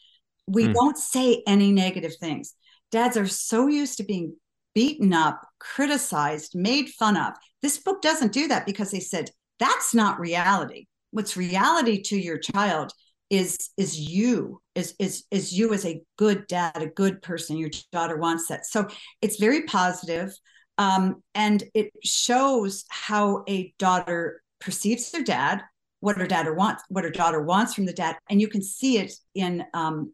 [0.50, 0.74] we mm.
[0.74, 2.54] don't say any negative things.
[2.90, 4.36] Dads are so used to being
[4.74, 7.34] beaten up criticized made fun of.
[7.62, 10.86] This book doesn't do that because they said that's not reality.
[11.12, 12.92] What's reality to your child
[13.30, 17.70] is is you is is is you as a good dad a good person your
[17.92, 18.66] daughter wants that.
[18.66, 18.88] So
[19.22, 20.32] it's very positive
[20.78, 25.62] um, and it shows how a daughter perceives their dad
[26.00, 28.98] what her daughter wants what her daughter wants from the dad and you can see
[28.98, 30.12] it in um,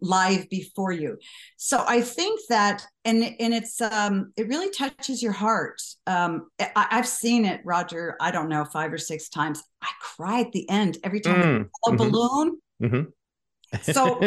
[0.00, 1.16] live before you
[1.56, 6.88] so i think that and and it's um it really touches your heart um I,
[6.90, 10.68] have seen it roger i don't know five or six times i cry at the
[10.68, 11.96] end every time mm, a mm-hmm.
[11.96, 13.82] balloon mm-hmm.
[13.92, 14.20] so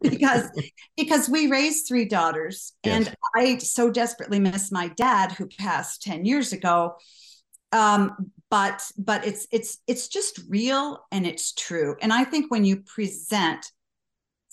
[0.02, 0.50] because
[0.96, 3.06] because we raised three daughters yes.
[3.06, 6.96] and i so desperately miss my dad who passed 10 years ago
[7.72, 12.64] um but but it's it's it's just real and it's true and i think when
[12.64, 13.66] you present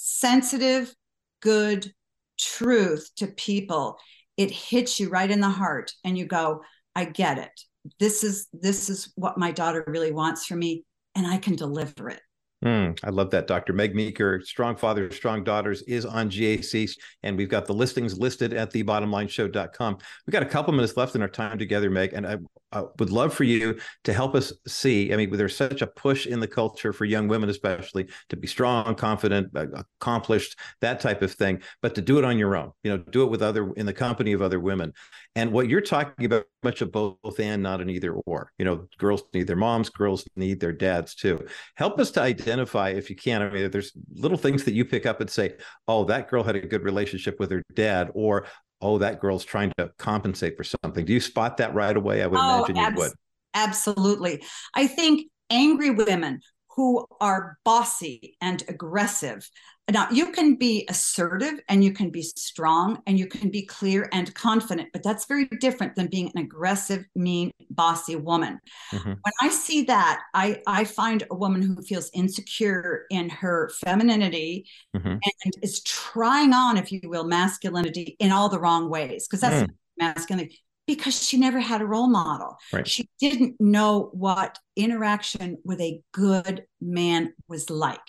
[0.03, 0.93] sensitive,
[1.41, 1.93] good
[2.37, 3.97] truth to people,
[4.35, 6.61] it hits you right in the heart and you go,
[6.95, 7.61] I get it.
[7.99, 10.83] This is this is what my daughter really wants from me
[11.15, 12.21] and I can deliver it.
[12.65, 13.73] Mm, I love that, Dr.
[13.73, 14.41] Meg Meeker.
[14.41, 19.97] Strong Fathers, Strong Daughters is on GAC, and we've got the listings listed at thebottomlineshow.com.
[20.25, 22.37] We've got a couple minutes left in our time together, Meg, and I,
[22.73, 25.13] I, would love for you to help us see.
[25.13, 28.47] I mean, there's such a push in the culture for young women, especially, to be
[28.47, 32.71] strong, confident, uh, accomplished, that type of thing, but to do it on your own,
[32.83, 34.93] you know, do it with other, in the company of other women.
[35.36, 38.51] And what you're talking about, much of both and not an either or.
[38.57, 41.45] You know, girls need their moms, girls need their dads too.
[41.75, 43.41] Help us to identify, if you can.
[43.41, 45.55] I mean, there's little things that you pick up and say,
[45.88, 48.45] "Oh, that girl had a good relationship with her dad," or
[48.84, 52.22] "Oh, that girl's trying to compensate for something." Do you spot that right away?
[52.22, 53.12] I would oh, imagine you would.
[53.54, 54.43] Absolutely.
[54.74, 56.41] I think angry women
[56.76, 59.50] who are bossy and aggressive
[59.91, 64.08] now, you can be assertive and you can be strong and you can be clear
[64.13, 68.62] and confident, but that's very different than being an aggressive, mean, bossy woman.
[68.93, 69.10] Mm-hmm.
[69.10, 74.67] When I see that, I, I find a woman who feels insecure in her femininity
[74.96, 75.08] mm-hmm.
[75.10, 79.69] and is trying on, if you will, masculinity in all the wrong ways, because that's
[79.69, 79.76] mm.
[79.98, 82.58] masculinity because she never had a role model.
[82.72, 82.88] Right.
[82.88, 88.00] She didn't know what interaction with a good man was like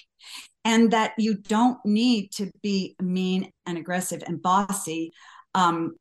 [0.65, 5.13] and that you don't need to be mean and aggressive and bossy
[5.55, 5.95] um,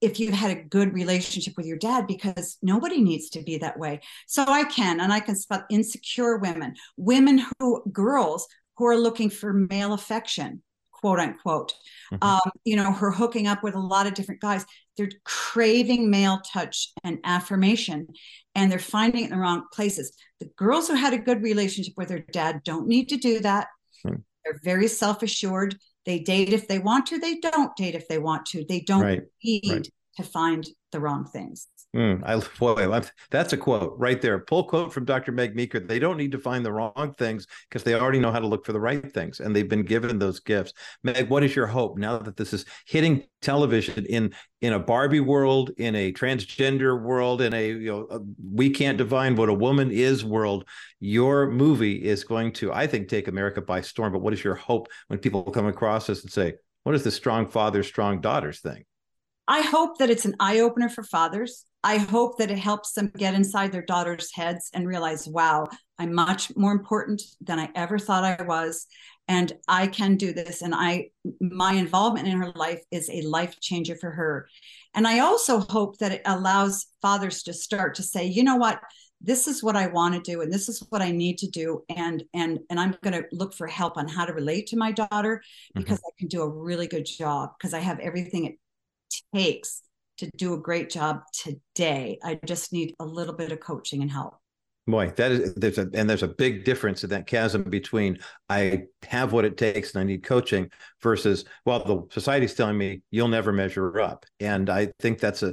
[0.00, 3.78] if you've had a good relationship with your dad because nobody needs to be that
[3.78, 4.00] way.
[4.26, 8.46] So i can and i can spot insecure women women who girls
[8.76, 10.62] who are looking for male affection
[11.00, 11.74] quote unquote.
[12.12, 12.24] Mm-hmm.
[12.24, 14.64] um, you know who are hooking up with a lot of different guys.
[14.96, 18.08] They're craving male touch and affirmation
[18.54, 20.16] and they're finding it in the wrong places.
[20.40, 23.68] The girls who had a good relationship with their dad don't need to do that
[24.04, 24.16] Hmm.
[24.44, 25.76] They're very self assured.
[26.06, 28.64] They date if they want to, they don't date if they want to.
[28.66, 29.88] They don't Right, need right.
[30.16, 31.68] to find the wrong things.
[31.96, 34.38] Mm, I boy, that's a quote right there.
[34.40, 35.32] Pull quote from Dr.
[35.32, 35.80] Meg Meeker.
[35.80, 38.66] They don't need to find the wrong things because they already know how to look
[38.66, 40.74] for the right things, and they've been given those gifts.
[41.02, 45.20] Meg, what is your hope now that this is hitting television in in a Barbie
[45.20, 48.20] world, in a transgender world, in a you know a,
[48.52, 50.66] we can't define what a woman is world?
[51.00, 54.12] Your movie is going to, I think, take America by storm.
[54.12, 57.10] But what is your hope when people come across us and say, "What is the
[57.10, 58.84] strong father, strong daughters thing?"
[59.48, 61.64] I hope that it's an eye opener for fathers.
[61.82, 65.68] I hope that it helps them get inside their daughters' heads and realize, wow,
[65.98, 68.86] I'm much more important than I ever thought I was.
[69.26, 70.60] And I can do this.
[70.60, 74.48] And I, my involvement in her life is a life changer for her.
[74.94, 78.80] And I also hope that it allows fathers to start to say, you know what,
[79.20, 81.82] this is what I want to do, and this is what I need to do.
[81.88, 84.92] And and and I'm going to look for help on how to relate to my
[84.92, 85.80] daughter mm-hmm.
[85.80, 88.58] because I can do a really good job because I have everything it
[89.34, 89.82] takes
[90.18, 92.18] to do a great job today.
[92.22, 94.36] I just need a little bit of coaching and help.
[94.88, 98.18] Boy, that is there's a and there's a big difference in that chasm between
[98.48, 100.70] I have what it takes and I need coaching
[101.02, 105.52] versus well the society's telling me you'll never measure up, and I think that's a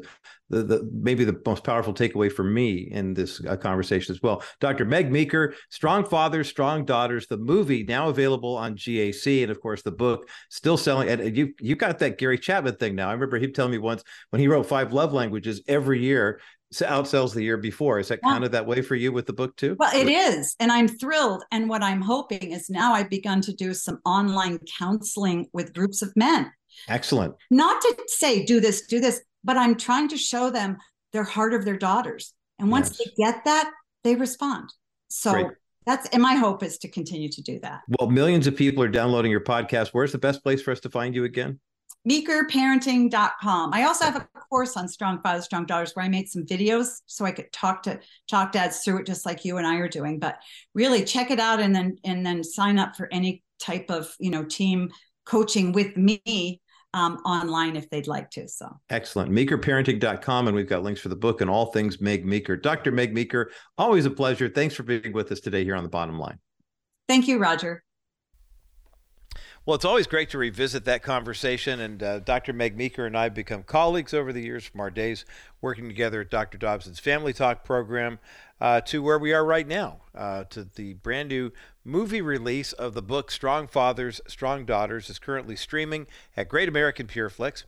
[0.49, 4.43] the, the maybe the most powerful takeaway for me in this uh, conversation as well.
[4.59, 4.85] Dr.
[4.85, 9.81] Meg Meeker, Strong Fathers, Strong Daughters, the movie now available on GAC, and of course
[9.81, 11.09] the book still selling.
[11.09, 13.09] And you you got that Gary Chapman thing now.
[13.09, 16.39] I remember him telling me once when he wrote Five Love Languages every year
[16.81, 17.99] outsells the year before.
[17.99, 18.31] Is that Yeah.
[18.31, 19.75] kind of that way for you with the book too?
[19.79, 20.55] Well, it is.
[20.59, 21.43] And I'm thrilled.
[21.51, 26.01] And what I'm hoping is now I've begun to do some online counseling with groups
[26.01, 26.51] of men.
[26.89, 27.35] Excellent.
[27.49, 30.77] Not to say, do this, do this, but I'm trying to show them
[31.13, 32.33] their heart of their daughters.
[32.59, 32.97] And once Yes.
[32.97, 33.71] they get that,
[34.03, 34.69] they respond.
[35.07, 35.47] So Great.
[35.85, 37.81] that's, and my hope is to continue to do that.
[37.99, 39.89] Well, millions of people are downloading your podcast.
[39.93, 41.59] Where's the best place for us to find you again?
[42.07, 43.73] meekerparenting.com.
[43.73, 47.01] I also have a course on strong fathers, strong daughters where I made some videos
[47.05, 47.99] so I could talk to
[48.29, 50.19] talk dads through it just like you and I are doing.
[50.19, 50.37] But
[50.73, 54.29] really check it out and then and then sign up for any type of, you
[54.29, 54.91] know, team
[55.25, 56.61] coaching with me
[56.93, 58.47] um, online if they'd like to.
[58.47, 59.31] So Excellent.
[59.31, 60.47] Meekerparenting.com.
[60.47, 62.55] And we've got links for the book and all things Meg Meeker.
[62.55, 62.91] Dr.
[62.91, 64.47] Meg Meeker, always a pleasure.
[64.47, 66.39] Thanks for being with us today here on the bottom line.
[67.07, 67.84] thank you, Roger.
[69.65, 71.79] Well, it's always great to revisit that conversation.
[71.79, 72.53] And uh, Dr.
[72.53, 75.25] Meg Meeker and I have become colleagues over the years from our days
[75.59, 76.59] working together at Dr.
[76.59, 78.19] Dobson's Family Talk program
[78.61, 81.51] uh, to where we are right now, uh, to the brand new
[81.83, 86.05] movie release of the book Strong Fathers, Strong Daughters is currently streaming
[86.37, 87.63] at Great American Pure Flix.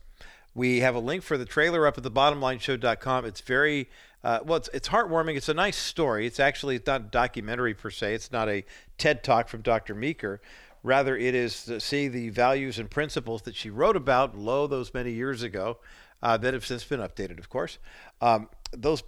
[0.54, 3.24] We have a link for the trailer up at the bottomlineshow.com.
[3.24, 3.88] It's very
[4.24, 5.36] uh, well, it's, it's heartwarming.
[5.36, 6.26] It's a nice story.
[6.26, 8.14] It's actually it's not a documentary per se.
[8.14, 8.64] It's not a
[8.98, 9.94] TED talk from Dr.
[9.94, 10.40] Meeker.
[10.88, 15.12] Rather, it is see the values and principles that she wrote about, lo, those many
[15.12, 15.76] years ago,
[16.22, 17.76] uh, that have since been updated, of course.
[18.22, 19.02] Um, those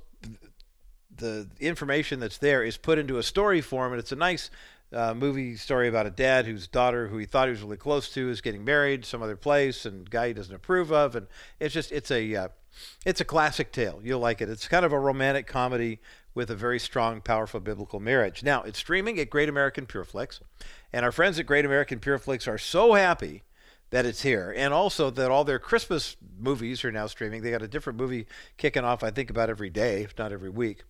[1.16, 4.50] the information that's there is put into a story form, and it's a nice
[4.92, 8.12] uh, movie story about a dad whose daughter, who he thought he was really close
[8.12, 11.28] to, is getting married some other place, and guy he doesn't approve of, and
[11.60, 12.48] it's just it's a uh,
[13.06, 14.00] it's a classic tale.
[14.04, 14.50] You'll like it.
[14.50, 16.00] It's kind of a romantic comedy
[16.34, 18.42] with a very strong, powerful biblical marriage.
[18.42, 20.40] Now it's streaming at Great American Pure Flix,
[20.92, 23.42] and our friends at Great American Pure Flix are so happy
[23.90, 27.42] that it's here, and also that all their Christmas movies are now streaming.
[27.42, 28.26] They got a different movie
[28.56, 30.84] kicking off, I think, about every day, if not every week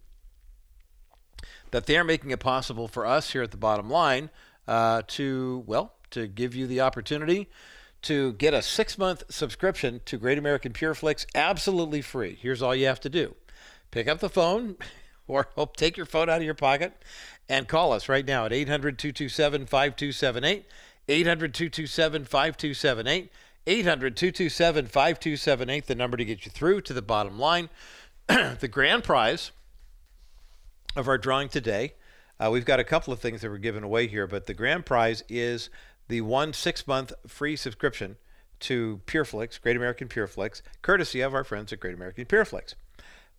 [1.70, 4.30] that they're making it possible for us here at the bottom line
[4.66, 7.48] uh, to, well, to give you the opportunity
[8.02, 12.38] to get a six month subscription to Great American Pure Flix absolutely free.
[12.40, 13.34] Here's all you have to do
[13.90, 14.76] pick up the phone
[15.30, 16.92] or take your phone out of your pocket
[17.48, 20.64] and call us right now at 800 227 5278.
[21.08, 23.30] 800 227 5278.
[23.66, 27.68] 800 227 5278, the number to get you through to the bottom line.
[28.26, 29.50] the grand prize
[30.96, 31.94] of our drawing today.
[32.38, 34.86] Uh, we've got a couple of things that we're giving away here, but the grand
[34.86, 35.68] prize is
[36.08, 38.16] the one six month free subscription
[38.60, 42.46] to Pure Flix, Great American Pure Flix, courtesy of our friends at Great American Pure
[42.46, 42.74] Flix.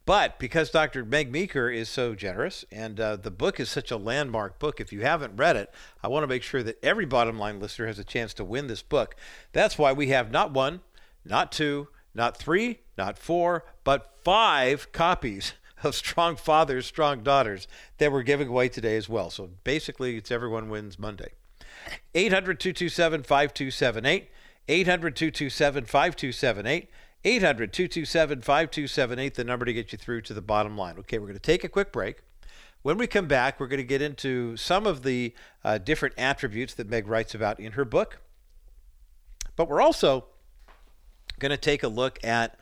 [0.06, 1.06] But because Dr.
[1.06, 4.92] Meg Meeker is so generous and uh, the book is such a landmark book, if
[4.92, 5.72] you haven't read it,
[6.04, 8.68] I want to make sure that every bottom line listener has a chance to win
[8.68, 9.16] this book.
[9.54, 10.82] That's why we have not one,
[11.24, 17.68] not two, not three, not four, but five copies of Strong Fathers, Strong Daughters
[18.00, 19.30] that we're giving away today as well.
[19.30, 21.34] So basically, it's everyone wins Monday.
[22.14, 24.30] 800 227 5278.
[24.68, 26.90] 800 227 5278.
[27.24, 30.98] 800 227 5278, the number to get you through to the bottom line.
[31.00, 32.22] Okay, we're going to take a quick break.
[32.82, 36.74] When we come back, we're going to get into some of the uh, different attributes
[36.74, 38.20] that Meg writes about in her book.
[39.56, 40.26] But we're also
[41.38, 42.58] going to take a look at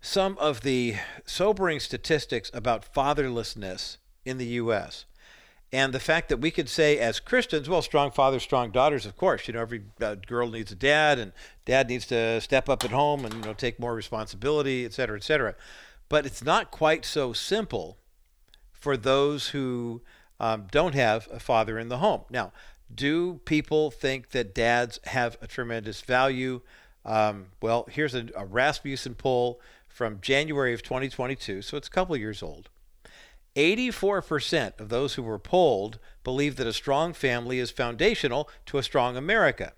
[0.00, 0.96] some of the
[1.26, 5.04] sobering statistics about fatherlessness in the U.S.
[5.72, 9.16] And the fact that we could say as Christians, well, strong fathers, strong daughters, of
[9.16, 9.46] course.
[9.46, 11.32] You know, every uh, girl needs a dad, and
[11.64, 15.16] dad needs to step up at home and you know take more responsibility, et cetera,
[15.16, 15.54] et cetera.
[16.08, 17.98] But it's not quite so simple
[18.72, 20.02] for those who
[20.40, 22.22] um, don't have a father in the home.
[22.30, 22.52] Now,
[22.92, 26.62] do people think that dads have a tremendous value?
[27.04, 32.16] Um, well, here's a, a Rasmussen poll from January of 2022, so it's a couple
[32.16, 32.70] years old.
[33.60, 38.82] 84% of those who were polled believe that a strong family is foundational to a
[38.82, 39.74] strong America.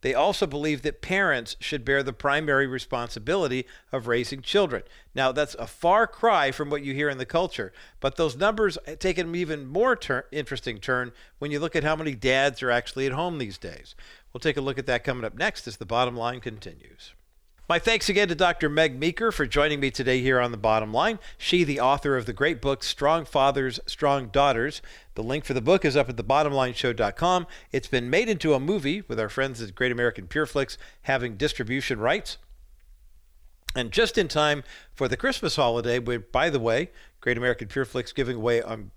[0.00, 4.82] They also believe that parents should bear the primary responsibility of raising children.
[5.14, 8.76] Now, that's a far cry from what you hear in the culture, but those numbers
[8.98, 12.70] take an even more ter- interesting turn when you look at how many dads are
[12.70, 13.94] actually at home these days.
[14.30, 17.14] We'll take a look at that coming up next as the bottom line continues.
[17.66, 18.68] My thanks again to Dr.
[18.68, 21.18] Meg Meeker for joining me today here on The Bottom Line.
[21.38, 24.82] She, the author of the great book, Strong Fathers, Strong Daughters.
[25.14, 27.46] The link for the book is up at thebottomlineshow.com.
[27.72, 31.38] It's been made into a movie with our friends at Great American Pure Flix having
[31.38, 32.36] distribution rights.
[33.74, 34.62] And just in time
[34.92, 36.90] for the Christmas holiday, by the way,
[37.22, 38.90] Great American Pure Flix giving away um,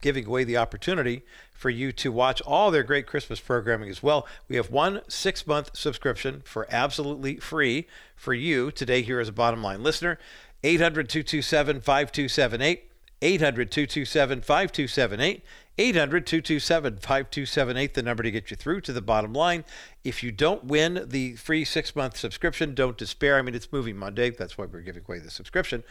[0.00, 1.22] giving away the opportunity
[1.52, 4.26] for you to watch all their great Christmas programming as well.
[4.48, 7.86] We have one six month subscription for absolutely free
[8.16, 10.18] for you today here as a bottom line listener.
[10.62, 12.84] 800 227 5278.
[13.22, 15.42] 800 227 5278.
[15.80, 19.64] 800 227 5278, the number to get you through to the bottom line.
[20.04, 23.38] If you don't win the free six month subscription, don't despair.
[23.38, 24.28] I mean, it's Movie Monday.
[24.28, 25.82] That's why we're giving away the subscription.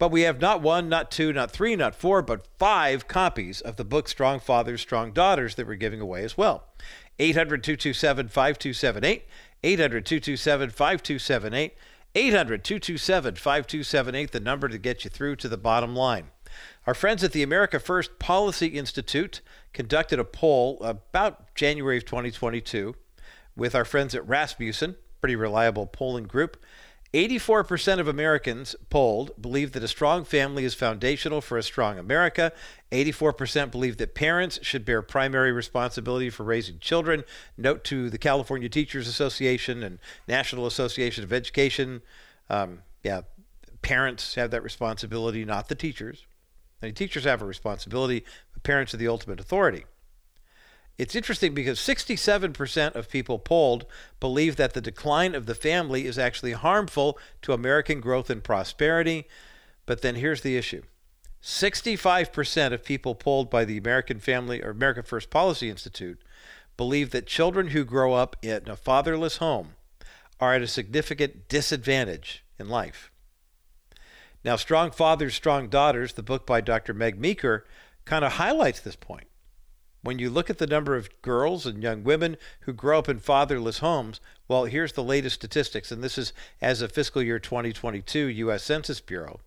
[0.00, 3.76] But we have not one, not two, not three, not four, but five copies of
[3.76, 6.64] the book Strong Fathers, Strong Daughters that we're giving away as well.
[7.18, 9.26] 800 227 5278.
[9.62, 11.74] 800 227 5278.
[12.14, 16.30] 800 227 5278, the number to get you through to the bottom line.
[16.86, 19.42] Our friends at the America First Policy Institute
[19.74, 22.96] conducted a poll about January of 2022
[23.54, 26.56] with our friends at Rasmussen, pretty reliable polling group.
[27.12, 32.52] 84% of Americans polled believe that a strong family is foundational for a strong America.
[32.92, 37.24] 84% believe that parents should bear primary responsibility for raising children.
[37.56, 39.98] Note to the California Teachers Association and
[40.28, 42.02] National Association of Education.
[42.48, 43.22] Um, yeah,
[43.82, 46.26] parents have that responsibility, not the teachers.
[46.80, 49.84] I mean, teachers have a responsibility, but parents are the ultimate authority.
[51.00, 53.86] It's interesting because 67% of people polled
[54.20, 59.26] believe that the decline of the family is actually harmful to American growth and prosperity.
[59.86, 60.82] But then here's the issue
[61.42, 66.20] 65% of people polled by the American Family or American First Policy Institute
[66.76, 69.76] believe that children who grow up in a fatherless home
[70.38, 73.10] are at a significant disadvantage in life.
[74.44, 76.92] Now, Strong Fathers, Strong Daughters, the book by Dr.
[76.92, 77.64] Meg Meeker,
[78.04, 79.29] kind of highlights this point.
[80.02, 83.18] When you look at the number of girls and young women who grow up in
[83.18, 86.32] fatherless homes, well, here's the latest statistics, and this is
[86.62, 88.62] as of fiscal year 2022 U.S.
[88.62, 89.40] Census Bureau.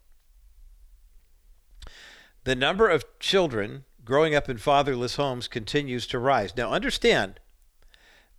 [2.44, 6.56] The number of children growing up in fatherless homes continues to rise.
[6.56, 7.40] Now, understand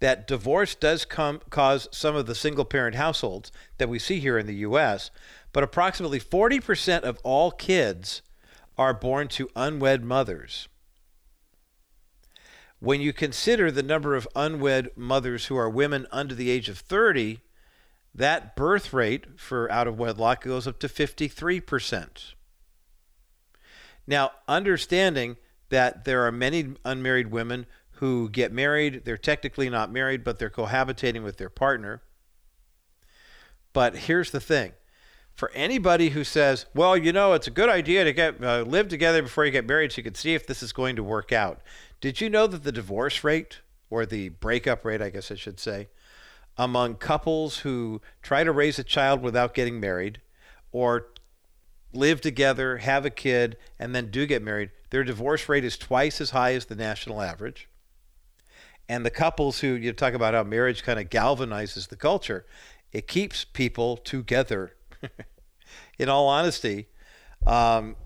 [0.01, 4.39] that divorce does come, cause some of the single parent households that we see here
[4.39, 5.11] in the U.S.,
[5.53, 8.23] but approximately 40% of all kids
[8.77, 10.69] are born to unwed mothers.
[12.85, 16.79] When you consider the number of unwed mothers who are women under the age of
[16.79, 17.41] 30,
[18.15, 22.35] that birth rate for out of wedlock goes up to 53%.
[24.07, 25.39] Now, understanding
[25.71, 30.51] that there are many unmarried women who get married, they're technically not married, but they're
[30.51, 32.03] cohabitating with their partner.
[33.73, 34.75] But here's the thing
[35.35, 38.89] for anybody who says, well, you know, it's a good idea to get uh, live
[38.89, 41.33] together before you get married so you can see if this is going to work
[41.33, 41.61] out.
[42.05, 45.59] Did you know that the divorce rate, or the breakup rate, I guess I should
[45.59, 45.89] say,
[46.59, 50.21] among couples who try to raise a child without getting married,
[50.71, 51.07] or
[51.95, 56.21] live together, have a kid, and then do get married, their divorce rate is twice
[56.21, 57.71] as high as the national average.
[58.87, 62.45] And the couples who you talk about how marriage kind of galvanizes the culture,
[62.93, 64.77] it keeps people together.
[65.99, 66.89] In all honesty,
[67.47, 67.97] um,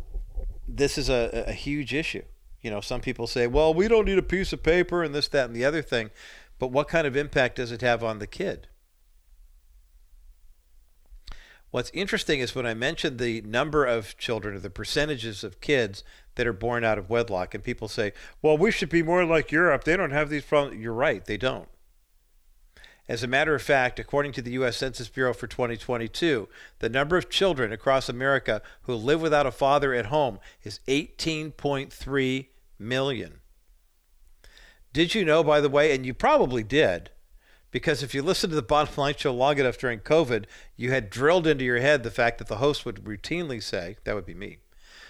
[0.69, 2.23] this is a, a huge issue.
[2.61, 5.29] You know, some people say, well, we don't need a piece of paper and this,
[5.29, 6.11] that, and the other thing.
[6.59, 8.67] But what kind of impact does it have on the kid?
[11.71, 16.03] What's interesting is when I mentioned the number of children or the percentages of kids
[16.35, 19.53] that are born out of wedlock, and people say, well, we should be more like
[19.53, 19.85] Europe.
[19.85, 20.83] They don't have these problems.
[20.83, 21.69] You're right, they don't.
[23.09, 24.77] As a matter of fact, according to the U.S.
[24.77, 26.47] Census Bureau for 2022,
[26.81, 32.47] the number of children across America who live without a father at home is 18.3
[32.79, 33.41] million.
[34.93, 37.11] Did you know, by the way, and you probably did,
[37.71, 40.45] because if you listened to the bottom line show long enough during COVID,
[40.77, 44.15] you had drilled into your head the fact that the host would routinely say, that
[44.15, 44.59] would be me,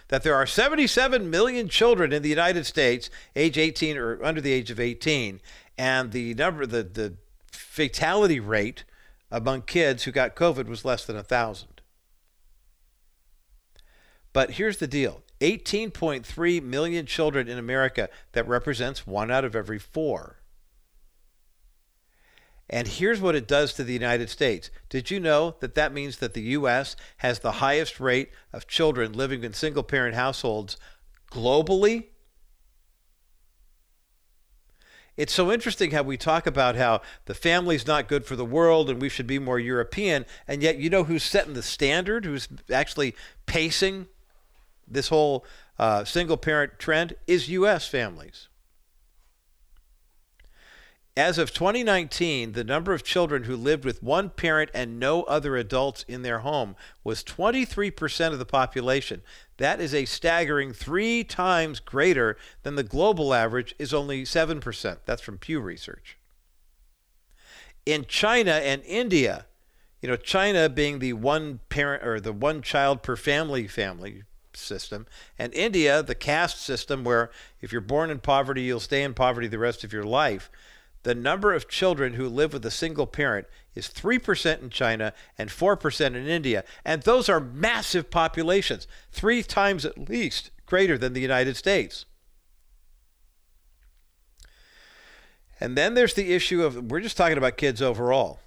[0.07, 4.53] that there are 77 million children in the United States, age 18 or under the
[4.53, 5.41] age of 18,
[5.77, 7.15] and the number, the, the
[7.53, 8.85] fatality rate
[9.31, 11.81] among kids who got COVID was less than a thousand.
[14.33, 19.79] But here's the deal 18.3 million children in America, that represents one out of every
[19.79, 20.37] four.
[22.71, 24.71] And here's what it does to the United States.
[24.91, 26.97] Did you know that that means that the U.S.
[27.19, 30.77] has the highest rate of children living in single parent households
[31.31, 32.09] globally?
[35.19, 38.89] It's so interesting how we talk about how the family's not good for the world
[38.89, 42.47] and we should be more European, and yet you know who's setting the standard, who's
[42.73, 44.07] actually pacing
[44.87, 45.45] this whole
[45.77, 47.89] uh, single parent trend is U.S.
[47.89, 48.47] families.
[51.19, 55.57] As of 2019, the number of children who lived with one parent and no other
[55.57, 59.23] adults in their home was 23% of the population.
[59.57, 64.99] That is a staggering three times greater than the global average is only 7%.
[65.07, 66.19] That's from Pew Research.
[67.85, 69.47] In China and India,
[70.01, 74.23] you know, China being the one parent or the one child per family family
[74.55, 75.05] system,
[75.37, 79.49] and India, the caste system where if you're born in poverty, you'll stay in poverty
[79.49, 80.49] the rest of your life
[81.03, 85.51] the number of children who live with a single parent is 3% in China and
[85.51, 86.65] 4% in India.
[86.85, 92.05] And those are massive populations, three times at least greater than the United States.
[95.61, 98.41] And then there's the issue of we're just talking about kids overall.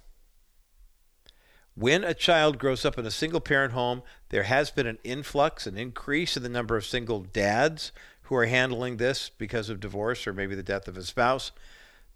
[1.74, 5.66] When a child grows up in a single parent home, there has been an influx,
[5.66, 7.92] an increase in the number of single dads
[8.22, 11.50] who are handling this because of divorce or maybe the death of a spouse.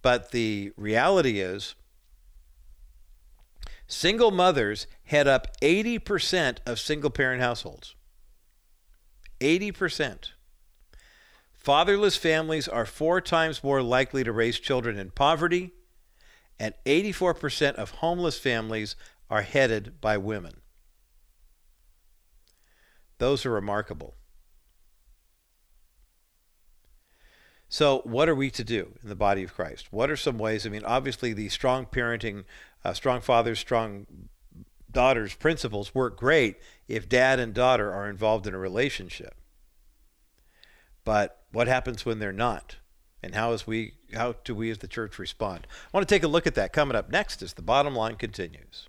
[0.03, 1.75] But the reality is,
[3.87, 7.95] single mothers head up 80% of single parent households.
[9.41, 10.31] 80%.
[11.53, 15.73] Fatherless families are four times more likely to raise children in poverty,
[16.61, 18.95] and 84% of homeless families
[19.29, 20.61] are headed by women.
[23.19, 24.15] Those are remarkable.
[27.69, 29.93] So, what are we to do in the body of Christ?
[29.93, 30.67] What are some ways?
[30.67, 32.45] I mean, obviously, the strong parenting,
[32.85, 34.07] uh, strong fathers, strong
[34.91, 36.57] daughters principles work great
[36.89, 39.35] if dad and daughter are involved in a relationship.
[41.05, 42.77] But what happens when they're not?
[43.23, 45.67] And how is we how do we as the church respond?
[45.71, 48.17] I want to take a look at that coming up next as the bottom line
[48.17, 48.89] continues.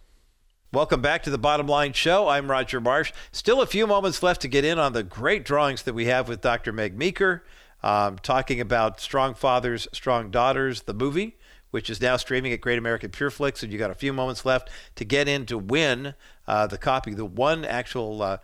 [0.73, 2.29] Welcome back to the Bottom Line Show.
[2.29, 3.11] I'm Roger Marsh.
[3.33, 6.29] Still a few moments left to get in on the great drawings that we have
[6.29, 6.71] with Dr.
[6.71, 7.43] Meg Meeker,
[7.83, 11.35] um, talking about Strong Fathers, Strong Daughters, the movie,
[11.71, 13.63] which is now streaming at Great American Pure Flix.
[13.63, 16.13] And you got a few moments left to get in to win
[16.47, 18.37] uh, the copy, the one actual, uh,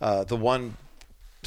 [0.00, 0.76] uh, the one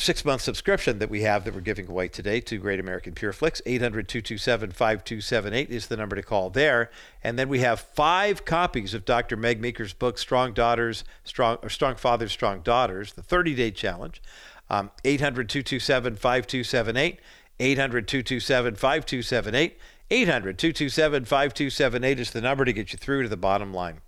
[0.02, 3.34] six month subscription that we have that we're giving away today to Great American Pure
[3.34, 3.62] Flix.
[3.66, 6.89] 800 227 5278 is the number to call there.
[7.24, 9.38] And then we have five copies of Dr.
[9.38, 14.22] Meg Meeker's book, Strong Daughters, Strong, or Strong Fathers, Strong Daughters, the 30 day challenge.
[14.70, 17.20] Um, 800 227 5278.
[17.60, 19.78] 800 227 5278.
[20.10, 24.02] 800 227 5278 is the number to get you through to the bottom line.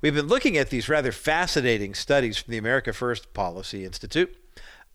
[0.00, 4.34] We've been looking at these rather fascinating studies from the America First Policy Institute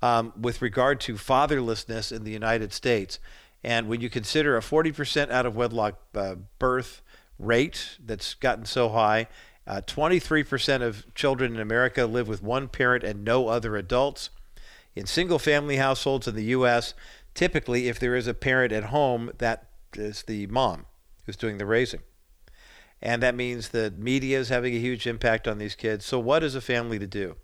[0.06, 3.18] um, with regard to fatherlessness in the United States.
[3.64, 7.02] And when you consider a 40% out of wedlock uh, birth
[7.40, 9.28] rate that's gotten so high,
[9.66, 14.30] uh, 23% of children in America live with one parent and no other adults.
[14.96, 16.94] In single family households in the U.S.,
[17.34, 20.86] typically, if there is a parent at home, that is the mom
[21.26, 22.02] who's doing the raising.
[23.02, 26.06] And that means that media is having a huge impact on these kids.
[26.06, 27.38] So, what is a family to do?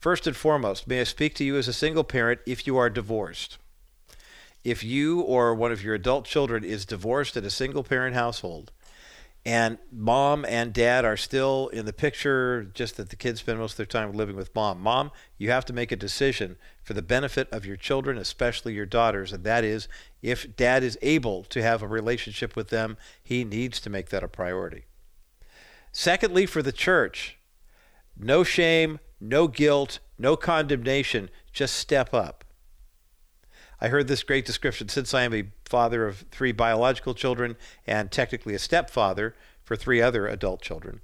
[0.00, 2.88] First and foremost, may I speak to you as a single parent if you are
[2.88, 3.58] divorced?
[4.64, 8.72] If you or one of your adult children is divorced in a single parent household,
[9.44, 13.72] and mom and dad are still in the picture, just that the kids spend most
[13.72, 14.80] of their time living with mom.
[14.80, 18.86] Mom, you have to make a decision for the benefit of your children, especially your
[18.86, 19.86] daughters, and that is
[20.22, 24.24] if dad is able to have a relationship with them, he needs to make that
[24.24, 24.84] a priority.
[25.92, 27.36] Secondly, for the church,
[28.16, 32.44] no shame, no guilt, no condemnation, just step up.
[33.80, 37.56] I heard this great description since I am a father of three biological children
[37.86, 41.00] and technically a stepfather for three other adult children.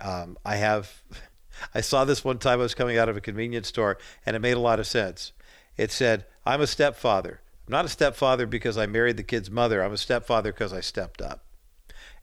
[0.00, 1.02] Um, I have,
[1.74, 4.40] I saw this one time I was coming out of a convenience store and it
[4.40, 5.32] made a lot of sense.
[5.76, 7.40] It said, I'm a stepfather.
[7.66, 9.82] I'm not a stepfather because I married the kid's mother.
[9.82, 11.44] I'm a stepfather because I stepped up.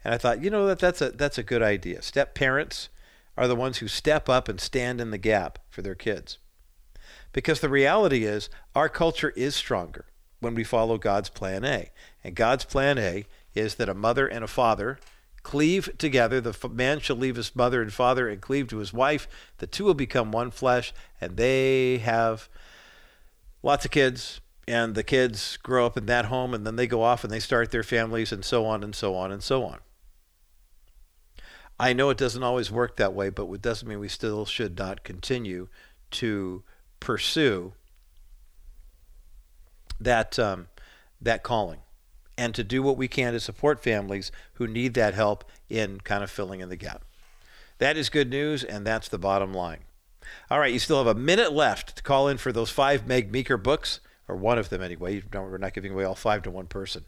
[0.04, 2.02] And I thought, you know, that that's a that's a good idea.
[2.02, 2.90] Step parents
[3.36, 6.38] are the ones who step up and stand in the gap for their kids.
[7.32, 10.06] Because the reality is, our culture is stronger
[10.40, 11.90] when we follow God's plan A.
[12.24, 13.26] And God's plan A
[13.56, 15.00] is that a mother and a father
[15.42, 16.40] cleave together.
[16.40, 19.28] The man shall leave his mother and father and cleave to his wife.
[19.58, 22.50] The two will become one flesh, and they have
[23.62, 24.40] lots of kids.
[24.66, 27.42] And the kids grow up in that home, and then they go off and they
[27.42, 29.80] start their families, and so on and so on and so on.
[31.84, 34.78] I know it doesn't always work that way, but it doesn't mean we still should
[34.78, 35.68] not continue
[36.12, 36.64] to
[37.02, 37.74] pursue
[40.00, 40.70] that um,
[41.20, 41.80] that calling
[42.38, 46.24] and to do what we can to support families who need that help in kind
[46.24, 47.04] of filling in the gap.
[47.80, 49.80] That is good news, and that's the bottom line.
[50.50, 53.30] All right, you still have a minute left to call in for those five Meg
[53.30, 55.22] Meeker books, or one of them anyway.
[55.34, 57.04] We're not giving away all five to one person.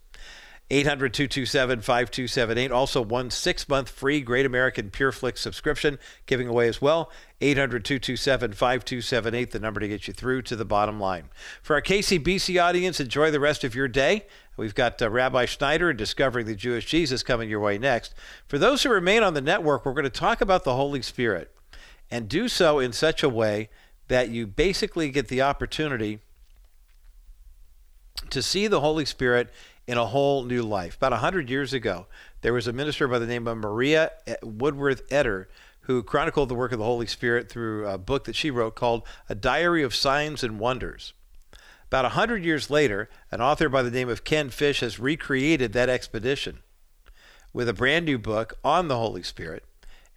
[0.72, 2.72] 800 227 5278.
[2.72, 7.12] Also, one six month free Great American Pure Flix subscription giving away as well.
[7.40, 11.30] 800 227 5278, the number to get you through to the bottom line.
[11.62, 14.26] For our KCBC audience, enjoy the rest of your day.
[14.58, 18.16] We've got uh, Rabbi Schneider and Discovering the Jewish Jesus coming your way next.
[18.48, 21.52] For those who remain on the network, we're going to talk about the Holy Spirit
[22.10, 23.70] and do so in such a way
[24.08, 26.20] that you basically get the opportunity
[28.30, 29.52] to see the Holy Spirit
[29.88, 30.98] in a whole new life.
[30.98, 32.08] About 100 years ago,
[32.42, 35.46] there was a minister by the name of Maria eh, Woodworth Etter
[35.82, 39.04] who chronicled the work of the Holy Spirit through a book that she wrote called
[39.30, 41.14] A Diary of Signs and Wonders.
[41.88, 45.90] About 100 years later, an author by the name of Ken Fish has recreated that
[45.90, 46.60] expedition
[47.54, 49.64] with a brand new book on the Holy Spirit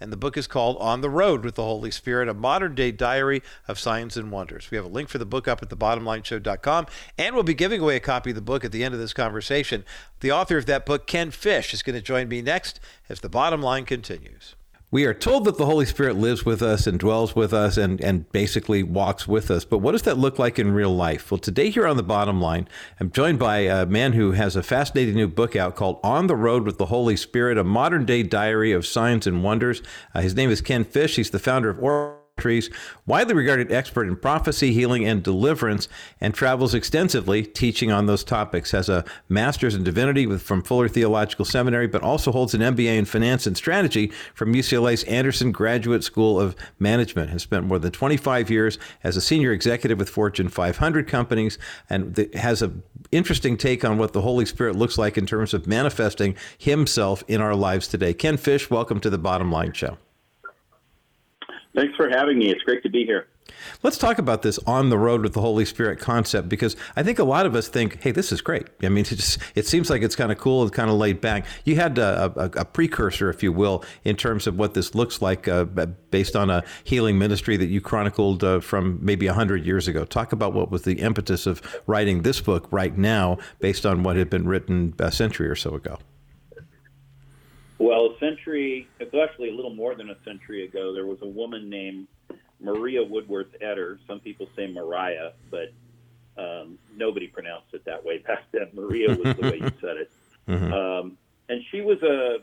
[0.01, 2.93] and the book is called On the Road with the Holy Spirit, a modern day
[2.93, 4.71] diary of signs and wonders.
[4.71, 6.87] We have a link for the book up at thebottomlineshow.com,
[7.17, 9.13] and we'll be giving away a copy of the book at the end of this
[9.13, 9.85] conversation.
[10.21, 13.29] The author of that book, Ken Fish, is going to join me next as the
[13.29, 14.55] bottom line continues.
[14.91, 18.01] We are told that the Holy Spirit lives with us and dwells with us and,
[18.01, 19.67] and basically walks with us.
[19.67, 21.31] But what does that look like in real life?
[21.31, 22.67] Well, today here on the bottom line,
[22.99, 26.37] I'm joined by a man who has a fascinating new book out called On the
[26.37, 29.83] Road with the Holy Spirit, a modern day diary of signs and wonders.
[30.15, 31.17] Uh, his name is Ken Fish.
[31.17, 32.18] He's the founder of Or
[33.07, 35.89] widely regarded expert in prophecy, healing, and deliverance,
[36.21, 38.71] and travels extensively teaching on those topics.
[38.71, 42.97] Has a master's in divinity with, from Fuller Theological Seminary, but also holds an MBA
[42.99, 47.31] in finance and strategy from UCLA's Anderson Graduate School of Management.
[47.31, 51.59] Has spent more than 25 years as a senior executive with Fortune 500 companies,
[51.91, 52.83] and the, has an
[53.13, 57.41] interesting take on what the Holy Spirit looks like in terms of manifesting Himself in
[57.41, 58.15] our lives today.
[58.15, 59.99] Ken Fish, welcome to the Bottom Line Show.
[61.79, 62.51] Thanks for having me.
[62.51, 63.29] It's great to be here.
[63.85, 67.21] Let's talk about this on the road with the Holy Spirit concept because I think
[67.21, 69.89] a lot of us think, "Hey, this is great." I mean, it just it seems
[69.89, 71.47] like it's kind of cool, and kind of laid back.
[71.65, 75.23] You had a, a, a, precursor, if you will, in terms of what this looks
[75.23, 75.67] like, uh,
[76.11, 80.05] based on a healing ministry that you chronicled uh, from maybe hundred years ago.
[80.05, 84.17] Talk about what was the impetus of writing this book right now, based on what
[84.17, 86.01] had been written a century or so ago.
[87.79, 91.29] Well, a century, it's actually a little more than a century ago, there was a
[91.29, 92.09] woman named
[92.61, 93.99] Maria Woodworth Etter.
[94.07, 95.73] Some people say Mariah, but
[96.37, 98.69] um, nobody pronounced it that way back then.
[98.73, 100.11] Maria was the way you said it.
[100.49, 100.73] Mm-hmm.
[100.73, 101.19] Um,
[101.51, 102.39] and she was a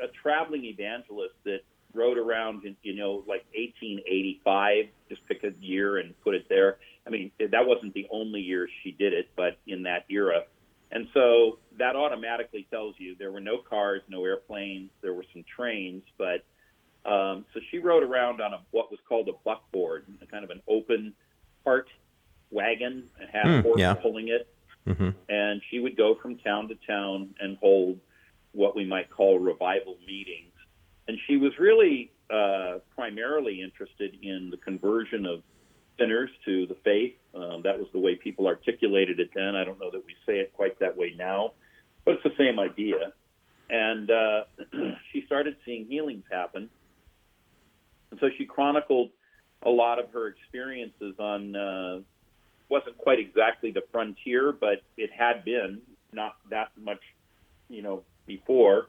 [0.00, 1.62] a traveling evangelist that
[1.92, 4.86] rode around in you know like 1885.
[5.08, 6.78] Just pick a year and put it there.
[7.04, 10.44] I mean, that wasn't the only year she did it, but in that era.
[10.94, 15.44] And so that automatically tells you there were no cars, no airplanes, there were some
[15.56, 16.44] trains, but
[17.04, 20.50] um, so she rode around on a what was called a buckboard, a kind of
[20.50, 21.12] an open
[21.64, 21.88] cart
[22.50, 23.94] wagon, and had Mm, a horse yeah.
[23.94, 24.46] pulling it.
[24.86, 27.98] hmm And she would go from town to town and hold
[28.52, 30.52] what we might call revival meetings.
[31.08, 35.42] And she was really uh, primarily interested in the conversion of
[35.98, 37.14] sinners to the faith.
[37.34, 39.56] Um, that was the way people articulated it then.
[39.56, 41.52] I don't know that we say it quite that way now,
[42.04, 43.12] but it's the same idea.
[43.70, 44.44] And uh,
[45.12, 46.70] she started seeing healings happen.
[48.10, 49.10] And so she chronicled
[49.62, 52.00] a lot of her experiences on, uh,
[52.68, 55.80] wasn't quite exactly the frontier, but it had been
[56.12, 57.00] not that much,
[57.68, 58.86] you know, before.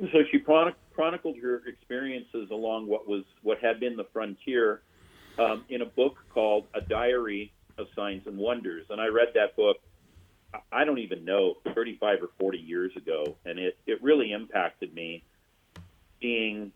[0.00, 4.82] So she chronic- chronicled her experiences along what was what had been the frontier
[5.38, 8.86] um, in a book called A Diary of Signs and Wonders.
[8.90, 9.78] And I read that book,
[10.70, 13.36] I- don't even know, 35 or 40 years ago.
[13.44, 15.24] And it, it really impacted me
[16.20, 16.72] seeing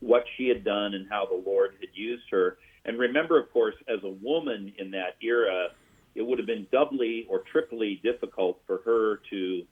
[0.00, 2.58] what she had done and how the Lord had used her.
[2.84, 5.68] And remember, of course, as a woman in that era,
[6.14, 9.62] it would have been doubly or triply difficult for her to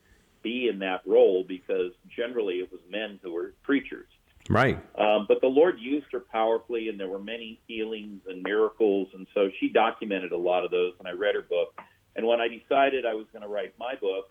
[0.43, 4.07] be in that role because generally it was men who were preachers.
[4.49, 4.79] Right.
[4.99, 9.09] Um, but the Lord used her powerfully, and there were many healings and miracles.
[9.15, 10.93] And so she documented a lot of those.
[10.99, 11.81] And I read her book.
[12.15, 14.31] And when I decided I was going to write my book,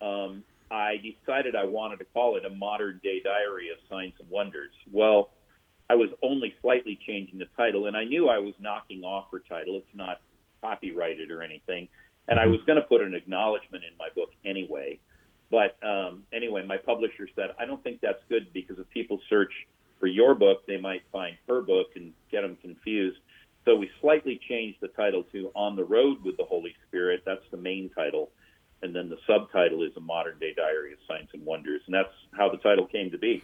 [0.00, 4.28] um, I decided I wanted to call it a modern day diary of signs and
[4.30, 4.72] wonders.
[4.92, 5.30] Well,
[5.90, 9.42] I was only slightly changing the title, and I knew I was knocking off her
[9.48, 9.76] title.
[9.76, 10.20] It's not
[10.60, 11.88] copyrighted or anything.
[12.28, 15.00] And I was going to put an acknowledgement in my book anyway.
[15.50, 19.52] But um, anyway, my publisher said, I don't think that's good because if people search
[19.98, 23.18] for your book, they might find her book and get them confused.
[23.64, 27.22] So we slightly changed the title to On the Road with the Holy Spirit.
[27.26, 28.30] That's the main title.
[28.82, 31.82] And then the subtitle is A Modern Day Diary of Signs and Wonders.
[31.86, 33.42] And that's how the title came to be.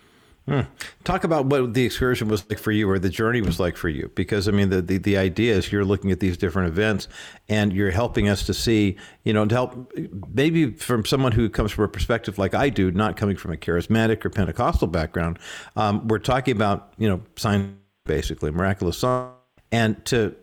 [1.05, 3.89] Talk about what the excursion was like for you or the journey was like for
[3.89, 4.11] you.
[4.15, 7.09] Because, I mean, the, the, the idea is you're looking at these different events
[7.49, 9.93] and you're helping us to see, you know, to help
[10.33, 13.57] maybe from someone who comes from a perspective like I do, not coming from a
[13.57, 15.39] charismatic or Pentecostal background.
[15.77, 19.31] Um, we're talking about, you know, sign basically, miraculous sign.
[19.73, 20.37] And to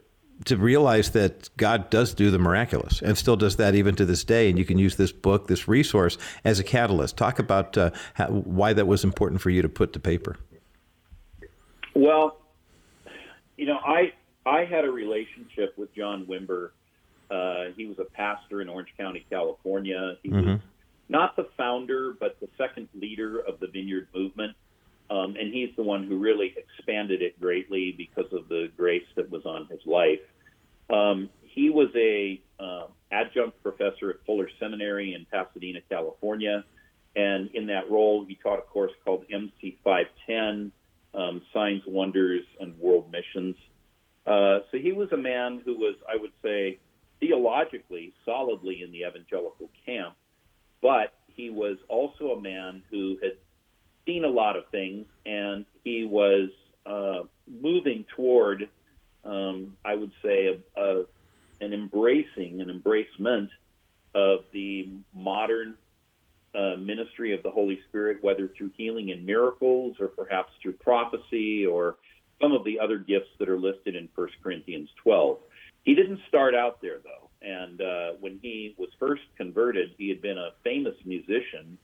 [0.45, 4.23] to realize that God does do the miraculous and still does that even to this
[4.23, 4.49] day.
[4.49, 7.17] And you can use this book, this resource, as a catalyst.
[7.17, 10.37] Talk about uh, how, why that was important for you to put to paper.
[11.93, 12.37] Well,
[13.57, 14.13] you know, I
[14.45, 16.71] I had a relationship with John Wimber.
[17.29, 20.17] Uh, he was a pastor in Orange County, California.
[20.23, 20.59] He was
[21.09, 24.55] not the founder, but the second leader of the Vineyard Movement.
[25.11, 29.29] Um, and he's the one who really expanded it greatly because of the grace that
[29.29, 30.21] was on his life.
[30.89, 36.63] Um, he was a uh, adjunct professor at Fuller Seminary in Pasadena, California,
[37.17, 40.71] and in that role, he taught a course called MC 510,
[41.13, 43.57] um, Signs, Wonders, and World Missions.
[44.25, 46.79] Uh, so he was a man who was, I would say,
[47.19, 50.15] theologically solidly in the evangelical camp,
[50.81, 53.33] but he was also a man who had
[54.05, 56.49] seen a lot of things, and he was
[56.85, 58.69] uh, moving toward,
[59.23, 61.05] um, I would say, a, a,
[61.59, 63.49] an embracing, an embracement
[64.13, 65.75] of the modern
[66.53, 71.65] uh, ministry of the Holy Spirit, whether through healing and miracles, or perhaps through prophecy,
[71.65, 71.95] or
[72.41, 75.37] some of the other gifts that are listed in 1 Corinthians 12.
[75.83, 77.29] He didn't start out there, though.
[77.41, 81.77] And uh, when he was first converted, he had been a famous musician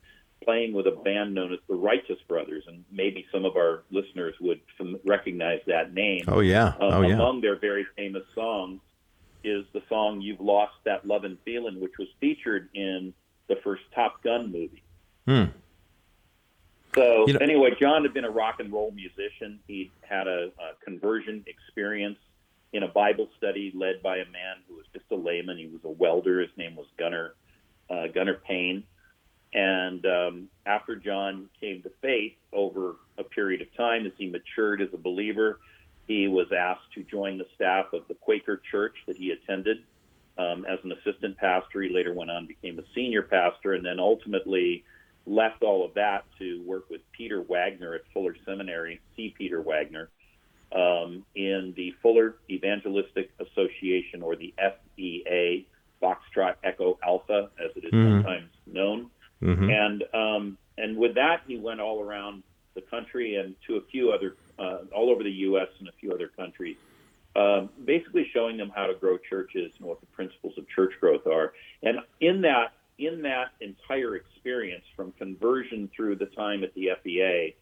[0.47, 4.33] playing with a band known as the Righteous Brothers, and maybe some of our listeners
[4.39, 6.21] would fam- recognize that name.
[6.29, 6.67] Oh, yeah.
[6.67, 7.15] Um, Oh, yeah.
[7.15, 8.79] Among their very famous songs
[9.43, 13.13] is the song "You've Lost That Love and Feeling," which was featured in
[13.47, 14.83] the first Top Gun movie.
[15.27, 15.51] Hmm.
[16.95, 19.59] So You know- anyway, John had been a rock and roll musician.
[19.67, 22.17] He had a, a conversion experience
[22.73, 25.57] in a Bible study led by a man who was just a layman.
[25.57, 26.39] He was a welder.
[26.39, 27.35] His name was Gunnar
[27.89, 28.83] uh, Gunnar Payne.
[29.53, 34.81] And um, after John came to faith over a period of time, as he matured
[34.81, 35.59] as a believer,
[36.07, 39.83] he was asked to join the staff of the Quaker church that he attended
[40.37, 41.81] um, as an assistant pastor.
[41.81, 44.83] He later went on became a senior pastor, and then ultimately
[45.25, 49.33] left all of that to work with Peter Wagner at Fuller Seminary, C.
[49.37, 50.09] Peter Wagner,
[50.73, 55.67] um, in the Fuller Evangelistic Association, or the FEA,
[56.01, 58.21] Foxtrot Echo Alpha, as it is Mhm.
[58.21, 59.09] sometimes known.
[59.41, 59.69] Mm-hmm.
[59.69, 62.43] And um, and with that, he went all around
[62.75, 65.67] the country and to a few other, uh, all over the U.S.
[65.79, 66.77] and a few other countries,
[67.35, 71.25] um, basically showing them how to grow churches and what the principles of church growth
[71.25, 71.53] are.
[71.83, 77.55] And in that in that entire experience, from conversion through the time at the FEA,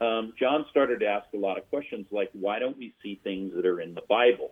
[0.00, 3.52] um, John started to ask a lot of questions like, why don't we see things
[3.54, 4.50] that are in the Bible?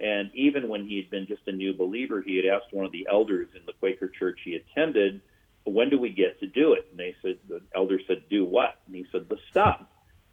[0.00, 2.92] And even when he had been just a new believer, he had asked one of
[2.92, 5.20] the elders in the Quaker church he attended,
[5.64, 6.86] when do we get to do it?
[6.90, 8.78] And they said, the elder said, do what?
[8.86, 9.80] And he said, the stuff.